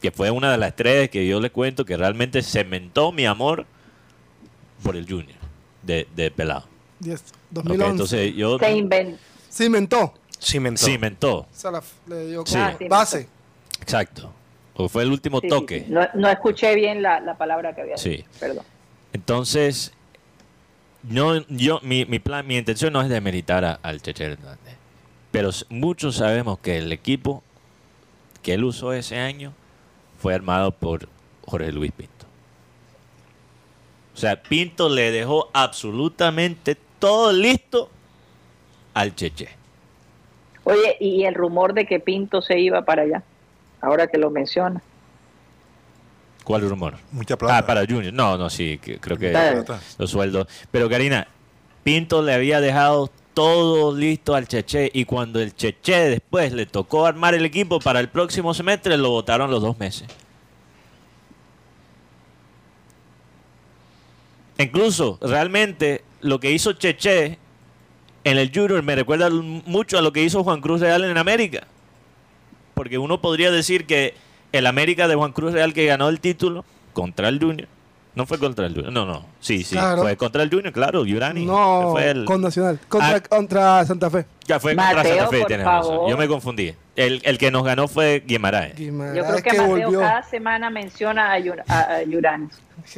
[0.00, 3.66] Que fue una de las tres que yo le cuento que realmente cementó mi amor
[4.82, 5.38] por el Junior
[5.82, 6.64] de, de pelado.
[7.00, 7.90] 10, Ok, 2011.
[7.90, 9.18] entonces yo Se inventó.
[9.48, 10.14] Se inventó.
[10.40, 10.86] Cimentó.
[10.86, 11.46] cimentó.
[11.52, 12.54] Esa la- le dio Sí.
[12.54, 13.28] como Ah, sí, base.
[13.82, 14.32] Exacto.
[14.74, 15.80] O fue el último Sí, sí, toque.
[15.80, 15.86] sí.
[15.90, 18.10] No, no escuché bien la, la palabra que había Sí.
[18.10, 18.28] dicho.
[18.38, 18.64] Perdón.
[19.12, 19.92] Entonces,
[21.02, 24.76] no, yo, mi, mi plan, mi intención no es demeritar a- al Cheche Hernández.
[25.30, 27.42] Pero muchos sabemos que el equipo
[28.42, 29.52] que él usó ese año
[30.20, 31.08] fue armado por
[31.46, 32.26] Jorge Luis Pinto.
[34.14, 37.88] O sea, Pinto le dejó absolutamente todo listo
[38.94, 39.48] al Cheche.
[40.64, 43.22] Oye, y el rumor de que Pinto se iba para allá,
[43.80, 44.82] ahora que lo menciona.
[46.44, 46.96] ¿Cuál rumor?
[47.12, 47.58] Mucha plata.
[47.58, 48.12] Ah, para Junior.
[48.12, 49.32] No, no, sí, que- creo que
[49.98, 50.46] los sueldos.
[50.70, 51.26] Pero Karina,
[51.82, 53.10] Pinto le había dejado
[53.40, 57.98] todo listo al Cheche y cuando el Cheche después le tocó armar el equipo para
[57.98, 60.06] el próximo semestre, lo votaron los dos meses.
[64.58, 67.38] Incluso, realmente, lo que hizo Cheche
[68.24, 71.66] en el Junior me recuerda mucho a lo que hizo Juan Cruz Real en América.
[72.74, 74.12] Porque uno podría decir que
[74.52, 77.68] el América de Juan Cruz Real que ganó el título contra el Junior.
[78.20, 78.92] No fue contra el Junior.
[78.92, 79.24] No, no.
[79.40, 79.74] Sí, sí.
[79.76, 80.02] Claro.
[80.02, 81.06] Fue contra el Junior, claro.
[81.06, 81.46] Yurani.
[81.46, 82.78] No, Fue el- con Nacional.
[82.86, 83.20] Contra, Ah.
[83.20, 84.26] contra Santa Fe.
[84.46, 86.00] ya fue contra Santa Fe, tienes razón.
[86.10, 86.74] Yo me confundí.
[86.96, 88.76] El, el que nos ganó fue Guimaraes.
[88.76, 90.00] Guimaraes, Yo creo que, que Mateo volvió.
[90.00, 92.50] cada semana menciona a, Yur- a- a Yuranes.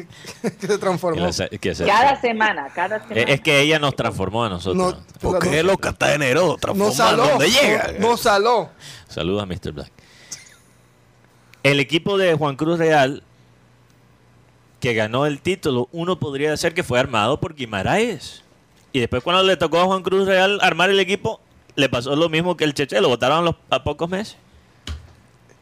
[0.60, 1.32] que se transformó.
[1.32, 1.48] Se-
[1.86, 3.20] Cada semana, cada semana.
[3.20, 4.96] Eh, Es que ella nos transformó a nosotros.
[4.96, 7.28] No, ¿Por qué los catadeneros no transforman saló.
[7.28, 8.00] donde llegan?
[8.00, 8.70] No, no saló.
[9.06, 9.70] Saludos a Mr.
[9.72, 9.92] Black.
[11.62, 13.22] El equipo de Juan Cruz Real,
[14.82, 18.42] que ganó el título, uno podría decir que fue armado por Guimaraes.
[18.90, 21.40] Y después cuando le tocó a Juan Cruz Real armar el equipo,
[21.76, 24.36] le pasó lo mismo que el Cheche, lo votaron los, a pocos meses.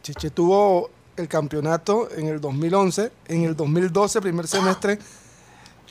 [0.03, 3.12] Cheche tuvo el campeonato en el 2011.
[3.29, 4.99] En el 2012, primer semestre,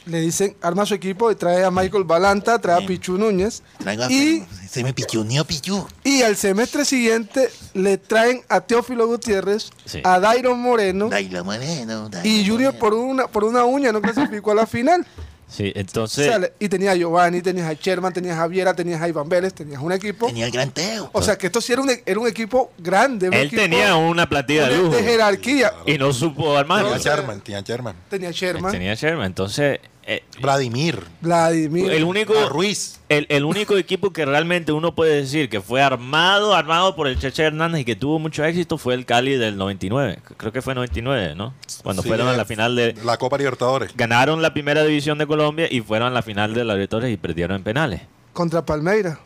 [0.10, 3.62] le dicen, arma su equipo y trae a Michael Balanta, trae a Pichu Núñez.
[4.10, 5.88] Y, Se me pichuneó, pichu.
[6.04, 10.02] y al semestre siguiente le traen a Teófilo Gutiérrez, Sí.
[10.04, 11.10] a Dairon Moreno.
[11.10, 12.10] Dailo Moreno.
[12.24, 12.80] Y Junior Moreno.
[12.80, 15.06] por una, por una uña no clasificó a la final.
[15.52, 16.32] Sí, entonces.
[16.60, 19.82] y tenías a Giovanni, tenías a Sherman, tenías a Javiera, tenías a Iván Vélez, tenías
[19.82, 20.28] un equipo.
[20.28, 21.10] Tenía el gran Teo.
[21.12, 23.30] O sea que esto sí era un, e, era un equipo grande.
[23.32, 24.96] Él tenía una platilla de lujo.
[24.96, 25.74] De jerarquía.
[25.88, 26.84] Y no supo armar.
[26.84, 27.96] Tenía Sherman, tenía Sherman.
[28.12, 28.72] Tenía Sherman.
[28.72, 29.26] Tenía Sherman.
[29.26, 29.80] Entonces,
[30.12, 31.04] eh, Vladimir.
[31.22, 31.92] Vladimir.
[31.92, 33.00] El único, Ruiz.
[33.10, 37.44] El, único equipo que realmente uno puede decir que fue armado, armado por el Cheche
[37.44, 40.18] Hernández y que tuvo mucho éxito fue el Cali del 99.
[40.36, 41.54] Creo que fue 99, ¿no?
[41.84, 42.96] Cuando fueron a la final de...
[43.06, 43.96] La Copa Libertadores.
[43.96, 47.18] Ganaron la primera división de Colombia y fueron a la final de la Libertadores y
[47.18, 48.02] perdieron en penales.
[48.34, 49.20] Contra Palmeira.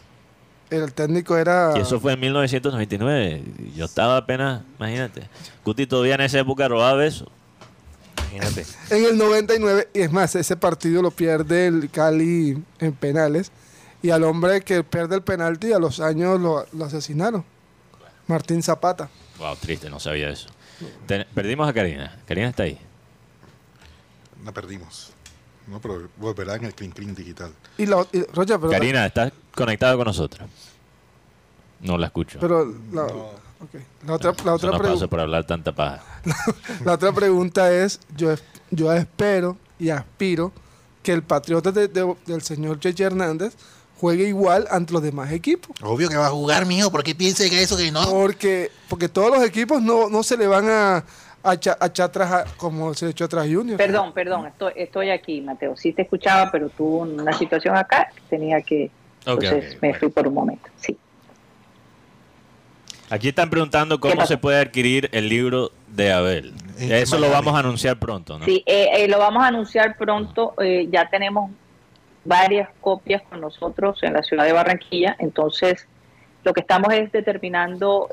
[0.70, 1.76] El técnico era...
[1.78, 3.42] Y eso fue en 1999.
[3.74, 5.30] Yo estaba apenas, imagínate.
[5.64, 7.30] Guti todavía en esa época robaba besos.
[8.90, 13.52] En el 99, y es más, ese partido lo pierde el Cali en penales.
[14.02, 17.46] Y al hombre que pierde el penalti a los años lo, asesinaron.
[18.28, 19.10] Martín Zapata.
[19.38, 20.50] Wow, triste, no sabía eso.
[21.34, 22.20] perdimos a Karina.
[22.28, 22.78] Karina está ahí.
[24.44, 25.14] La perdimos.
[25.68, 27.54] No, pero volverá en el Clean Clean digital.
[27.78, 28.06] Y la,
[28.70, 30.50] Karina, ¿estás conectada con nosotros?
[31.80, 32.40] No la escucho.
[32.42, 33.08] Pero la,
[34.06, 35.08] la otra, la otra pregunta.
[35.08, 36.04] por hablar tanta paja.
[36.86, 38.34] La, otra pregunta es: yo,
[38.72, 40.52] yo espero y aspiro
[41.02, 43.56] que el patriota del señor Cheche Hernández
[44.04, 45.76] juegue igual ante los demás equipos.
[45.82, 46.92] Obvio que va a jugar, mijo.
[46.92, 48.04] ¿Por qué piensa que eso que no?
[48.10, 51.06] Porque, porque todos los equipos no, no se le van a,
[51.44, 53.78] a, echar atrás como se echó atrás Junior.
[53.78, 54.48] Perdón, perdón.
[54.48, 55.78] Estoy, estoy aquí, Mateo.
[55.78, 58.92] Sí te escuchaba, pero tuvo una situación acá tenía que.
[59.26, 60.70] entonces me fui por un momento.
[60.78, 60.98] Sí.
[63.14, 66.52] Aquí están preguntando cómo se puede adquirir el libro de Abel.
[66.80, 68.46] Eso lo vamos a anunciar pronto, ¿no?
[68.46, 70.56] Sí, eh, eh, lo vamos a anunciar pronto.
[70.58, 71.52] Eh, ya tenemos
[72.26, 75.16] varias copias con nosotros en la ciudad de Barranquilla.
[75.20, 75.88] Entonces,
[76.44, 78.10] lo que estamos es determinando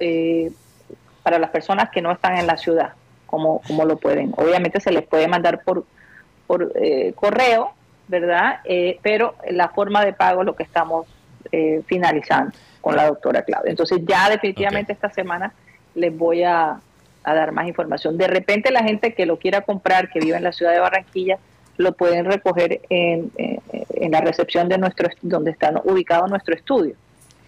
[1.23, 2.93] para las personas que no están en la ciudad,
[3.25, 4.35] cómo, cómo lo pueden.
[4.37, 5.87] Obviamente se les puede mandar por,
[6.47, 6.75] por
[7.15, 7.73] correo,
[8.07, 8.61] ¿verdad?
[9.01, 11.07] pero la forma de pago es lo que estamos
[11.87, 13.71] finalizando con la doctora Claudia.
[13.71, 15.53] Entonces ya definitivamente esta semana
[15.95, 16.81] les voy a,
[17.25, 18.17] dar más información.
[18.17, 21.39] De repente la gente que lo quiera comprar, que vive en la ciudad de Barranquilla,
[21.77, 23.31] lo pueden recoger en,
[24.11, 26.95] la recepción de nuestro donde está ubicado nuestro estudio.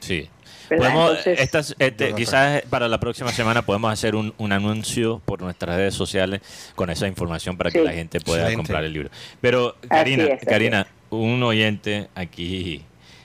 [0.01, 0.29] Sí.
[0.69, 6.41] Podemos, este, quizás para la próxima semana podemos hacer un, anuncio por nuestras redes sociales
[6.75, 9.11] con esa información para que la gente pueda comprar el libro.
[9.41, 12.85] Pero Karina, Karina, un oyente aquí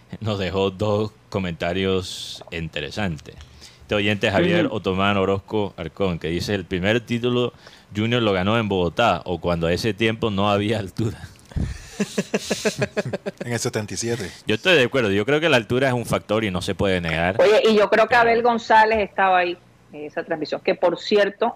[0.19, 3.35] nos dejó dos comentarios interesantes.
[3.81, 7.53] Este oyente Javier Otomán Orozco Arcón, que dice, el primer título
[7.95, 11.19] Junior lo ganó en Bogotá, o cuando a ese tiempo no había altura.
[13.45, 14.29] en el 77.
[14.45, 16.75] Yo estoy de acuerdo, yo creo que la altura es un factor y no se
[16.75, 17.41] puede negar.
[17.41, 19.57] Oye, y yo creo que Abel González estaba ahí
[19.93, 21.55] en esa transmisión, que por cierto,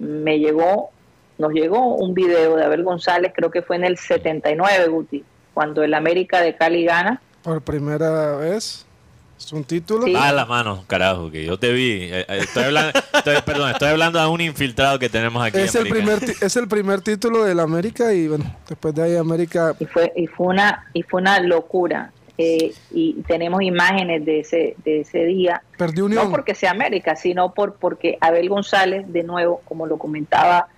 [0.00, 0.90] me llegó,
[1.38, 5.84] nos llegó un video de Abel González, creo que fue en el 79, Guti, cuando
[5.84, 8.84] el América de Cali gana por primera vez.
[9.38, 10.06] Es un título.
[10.16, 12.04] Ah, la mano, carajo, que yo te vi.
[12.04, 12.92] Eh, eh, estoy hablando,
[13.44, 15.58] perdón, estoy hablando de un infiltrado que tenemos aquí.
[15.58, 19.74] Es, el primer, es el primer título del América y bueno, después de ahí América.
[19.78, 22.10] Y fue, y fue, una, y fue una locura.
[22.38, 25.62] Eh, y tenemos imágenes de ese, de ese día.
[25.76, 30.68] Perdió No porque sea América, sino por porque Abel González, de nuevo, como lo comentaba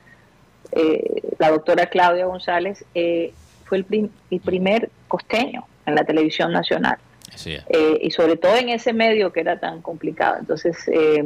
[1.39, 6.99] la doctora Claudia González, fue el, el primer costeño en la televisión nacional.
[7.45, 10.37] Eh, y sobre todo en ese medio que era tan complicado.
[10.41, 11.25] Entonces, eh,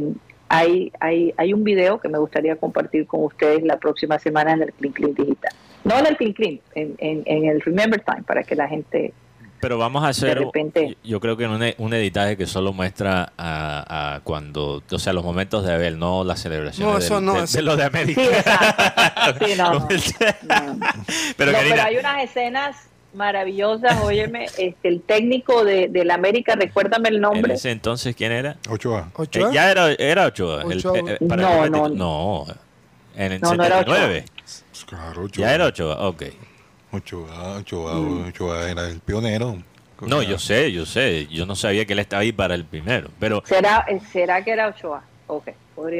[0.48, 4.62] hay, hay, hay un video que me gustaría compartir con ustedes la próxima semana en
[4.62, 5.52] el Clean Clean Digital.
[5.84, 9.14] No en el Clean Clean, en, en, el Remember Time, para que la gente...
[9.60, 10.42] Pero vamos a hacer,
[11.04, 15.66] yo creo que un, un editaje que solo muestra a, cuando, o sea, los momentos
[15.66, 18.22] de Abel, no la celebración de, lo de América.
[19.38, 19.86] Sí, no,
[21.36, 24.00] pero hay unas escenas maravillosas.
[24.02, 27.52] Óyeme, este, el técnico de, del América, recuérdame el nombre.
[27.52, 28.56] ¿En ese entonces quién era?
[28.68, 29.10] Ochoa.
[29.32, 30.64] Eh, ya era, era Ochoa.
[30.70, 32.46] Eh, no, no, no.
[33.14, 34.24] En el 79.
[34.34, 35.46] Pues claro, Ochoa.
[35.46, 36.22] Ya era Ochoa, ok.
[36.92, 38.28] Ochoa, Ochoa, mm.
[38.28, 39.58] Ochoa era el pionero.
[40.00, 41.26] No, yo sé, yo sé.
[41.26, 43.10] Yo no sabía que él estaba ahí para el primero.
[43.18, 45.02] Pero ¿Será, ¿será que era Ochoa?
[45.26, 45.50] Ok.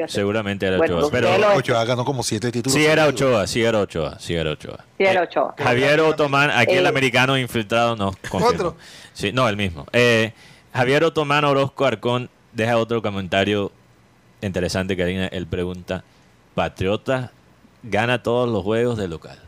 [0.09, 1.11] Seguramente era Ochoa.
[1.11, 2.75] Pero Ochoa ganó como siete títulos.
[2.75, 4.85] Sí era Ochoa, sí era Ochoa, sí era Ochoa.
[4.99, 5.55] Sí era Ochoa.
[5.59, 8.75] Javier Otomán, aquí el, americano infiltrado nos confirma.
[9.13, 9.87] Sí, no, el mismo.
[9.93, 10.33] Eh,
[10.73, 13.73] Javier Otomán Orozco Arcón deja otro comentario
[14.41, 15.27] interesante, Karina.
[15.27, 16.05] Él pregunta,
[16.55, 17.33] ¿Patriota
[17.83, 19.39] gana todos los juegos de local?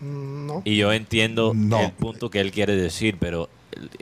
[0.00, 0.62] Mm, no.
[0.64, 3.48] Y yo entiendo el punto que él quiere decir, pero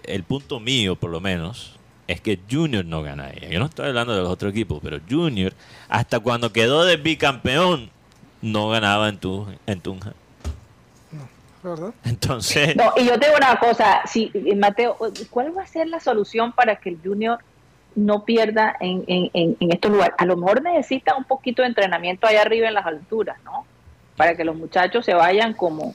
[0.05, 1.80] el punto mío, por lo menos,
[2.11, 3.49] es que Junior no gana ahí.
[3.51, 5.53] Yo no estoy hablando de los otros equipos, pero Junior,
[5.89, 7.89] hasta cuando quedó de bicampeón,
[8.43, 10.13] no ganaba en, tu, en Tunja.
[11.63, 11.95] ¿verdad?
[12.05, 12.75] Entonces...
[12.75, 14.97] No, y yo tengo una cosa, si, Mateo,
[15.31, 17.39] ¿cuál va a ser la solución para que el Junior
[17.95, 20.15] no pierda en, en, en, estos lugares?
[20.19, 23.67] A lo mejor necesita un poquito de entrenamiento allá arriba en las alturas, ¿no?
[24.17, 25.95] Para que los muchachos se vayan como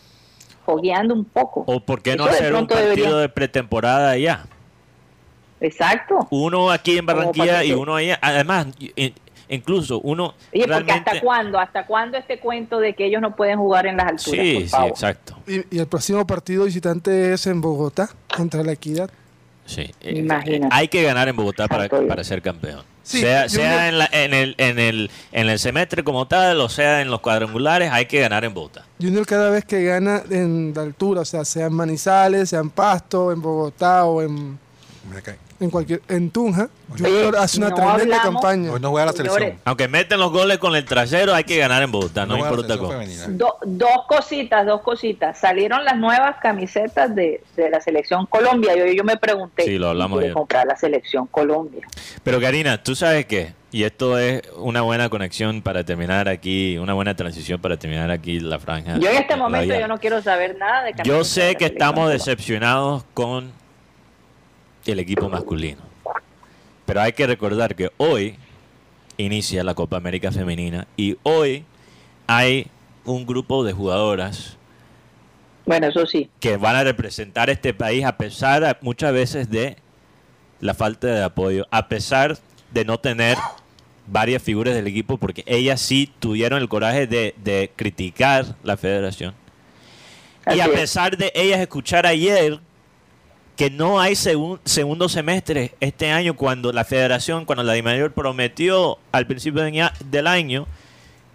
[0.66, 1.66] fogueando un poco.
[1.68, 4.46] ¿O por qué no hacer un partido de pretemporada allá?
[5.66, 6.28] Exacto.
[6.30, 8.20] Uno aquí en Barranquilla y uno allá.
[8.22, 8.68] Además,
[9.50, 13.58] incluso uno Oye, porque hasta cuándo hasta cuándo este cuento de que ellos no pueden
[13.58, 15.38] jugar en las alturas sí sí exacto.
[15.48, 19.10] Y, el próximo partido visitante es en Bogotá contra la Equidad.
[19.66, 20.28] Sí eh,
[20.72, 22.84] hay que ganar en Bogotá para, para ser campeón.
[23.02, 27.12] Sea, sea en, en, el, en, el, en el semestre como tal o sea en
[27.12, 28.86] los cuadrangulares hay que ganar en Bogotá.
[29.00, 32.72] Junior cada vez que gana en la altura o sea sea en Manizales sea en
[32.72, 34.58] Pasto en Bogotá o en
[35.60, 38.72] en cualquier en Tunja, Junior hace una tremenda campaña.
[38.72, 39.60] Hoy no voy a la selección.
[39.66, 42.94] Aunque meten los goles con el trasero, hay que ganar en Bogotá, no, importa cómo.
[43.66, 45.38] dos cositas, dos cositas.
[45.40, 48.76] Salieron las nuevas camisetas de, la selección Colombia.
[48.76, 51.88] Yo, yo me pregunté sí, lo hablamos de comprar la selección Colombia.
[52.24, 56.94] Pero Karina, tú sabes qué, y esto es una buena conexión para terminar aquí, una
[56.94, 58.98] buena transición para terminar aquí la franja.
[59.00, 63.04] Yo en este momento yo no quiero saber nada de Yo sé que estamos decepcionados
[63.14, 63.52] con
[64.92, 65.82] el equipo masculino.
[66.86, 68.36] Pero hay que recordar que hoy
[69.18, 71.66] inicia la Copa América Femenina y hoy
[72.28, 72.68] hay
[73.06, 74.58] un grupo de jugadoras.
[75.66, 76.30] Bueno, eso sí.
[76.40, 79.78] Que van a representar este país a pesar muchas veces de
[80.60, 82.38] la falta de apoyo, a pesar
[82.72, 83.38] de no tener
[84.08, 89.34] varias figuras del equipo, porque ellas sí tuvieron el coraje de, criticar la federación.
[90.54, 92.60] y a pesar de ellas escuchar ayer
[93.56, 99.26] que no hay segundo semestre este año cuando la federación, cuando la DIMAYOR prometió al
[99.28, 100.68] principio del año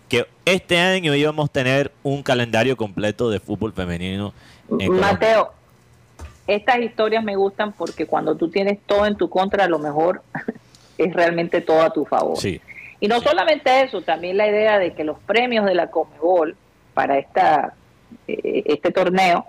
[0.09, 4.35] que este año íbamos a tener un calendario completo de fútbol femenino.
[4.69, 5.53] Mateo,
[6.47, 10.23] estas historias me gustan porque cuando tú tienes todo en tu contra, a lo mejor
[10.99, 12.37] es realmente todo a tu favor.
[12.37, 12.61] Sí.
[12.99, 16.57] Y no solamente eso, también la idea de que los premios de la Comebol
[16.93, 17.75] para esta,
[18.27, 19.47] eh, este torneo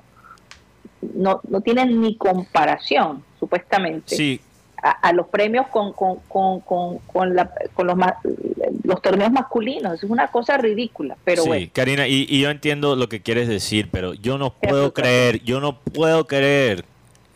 [1.15, 4.39] no, no tienen ni comparación, supuestamente,
[4.81, 7.97] a, los premios con, con, con, con, con, la, con los,
[8.83, 10.03] los torneos masculinos.
[10.03, 14.13] Es una cosa ridícula, pero sí, Karina, y, yo entiendo lo que quieres decir, pero
[14.13, 16.85] yo no puedo creer, yo no puedo creer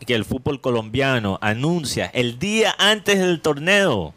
[0.04, 4.12] que el fútbol colombiano anuncia el día antes del torneo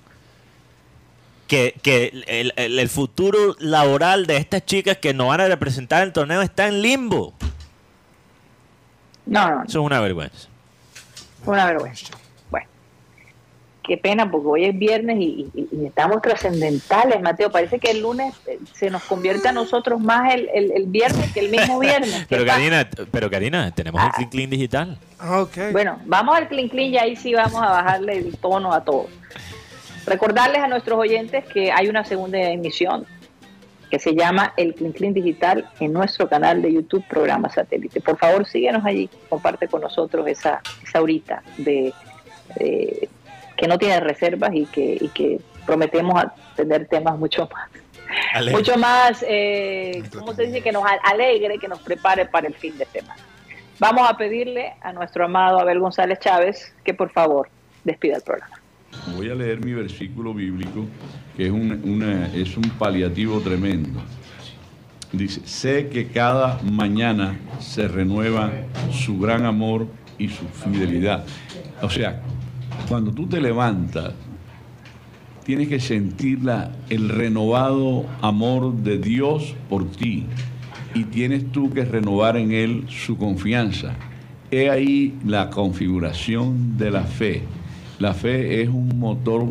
[1.48, 6.14] que, que el, el, futuro laboral de estas chicas que no van a representar el
[6.14, 7.34] torneo está en limbo.
[9.30, 9.64] No, no.
[9.64, 10.48] Eso es una vergüenza.
[11.46, 12.14] Una vergüenza.
[12.50, 12.68] Bueno,
[13.84, 15.48] qué pena porque hoy es viernes y,
[15.86, 17.52] estamos trascendentales, Mateo.
[17.52, 21.42] Parece que el lunes eh, se nos convierte a nosotros más el, el, viernes que
[21.42, 22.26] el mismo viernes.
[22.28, 24.14] pero, Karina, pero Karina, tenemos el ah.
[24.16, 24.98] Clean Clean digital.
[25.20, 25.72] Ah, okay.
[25.72, 29.08] Bueno, vamos al Clean Clean y ahí sí vamos a bajarle el tono a todo.
[30.08, 33.06] Recordarles a nuestros oyentes que hay una segunda emisión
[33.90, 38.02] que se llama El Clean Clean Digital en nuestro canal de YouTube Programa Satélite.
[38.02, 41.94] Por favor, síguenos allí, comparte con nosotros esa, esa horita de,
[42.56, 46.24] que no tiene reservas y que, y que prometemos
[46.56, 47.70] tener temas mucho más.
[48.52, 50.62] Mucho más, eh, ¿cómo se dice?
[50.62, 53.22] Que nos alegre, que nos prepare para el fin de semana.
[53.80, 57.50] Vamos a pedirle a nuestro amado Abel González Chávez que por favor
[57.84, 58.60] despida el programa.
[59.16, 60.86] Voy a leer mi versículo bíblico,
[61.40, 62.04] que es un,
[62.36, 64.02] es un paliativo tremendo.
[65.14, 68.52] Dice, sé que cada mañana se renueva
[68.92, 69.88] su gran amor
[70.18, 71.24] y su fidelidad.
[71.82, 72.22] O sea,
[72.90, 74.16] cuando tú te levantas,
[75.46, 76.40] tienes que sentir
[76.90, 80.26] el renovado amor de Dios por ti
[80.94, 83.94] y tienes tú que renovar en Él su confianza.
[84.52, 87.44] He ahí la configuración de la fe
[88.00, 89.50] la fe es un motor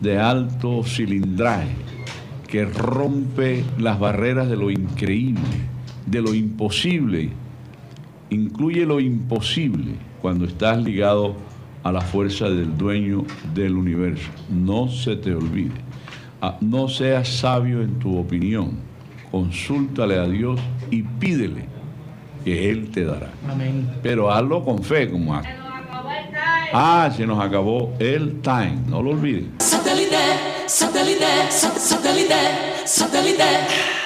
[0.00, 1.76] de alto cilindraje
[2.46, 5.42] que rompe las barreras de lo increíble,
[6.06, 7.30] de lo imposible.
[8.30, 9.92] Incluye lo imposible
[10.22, 11.36] cuando estás ligado
[11.82, 13.24] a la fuerza del dueño
[13.54, 14.30] del universo.
[14.50, 15.74] No se te olvide.
[16.40, 18.78] Ah, no seas sabio en tu opinión.
[19.30, 20.58] Consúltale a Dios
[20.90, 21.66] y pídele
[22.44, 23.30] que Él te dará.
[24.02, 25.50] Pero hazlo con fe, como acto.
[26.72, 29.52] Ah, se nos acabó el time, no lo olviden.
[30.08, 32.34] Satélite, satélite, satélite,
[32.86, 33.97] satélite.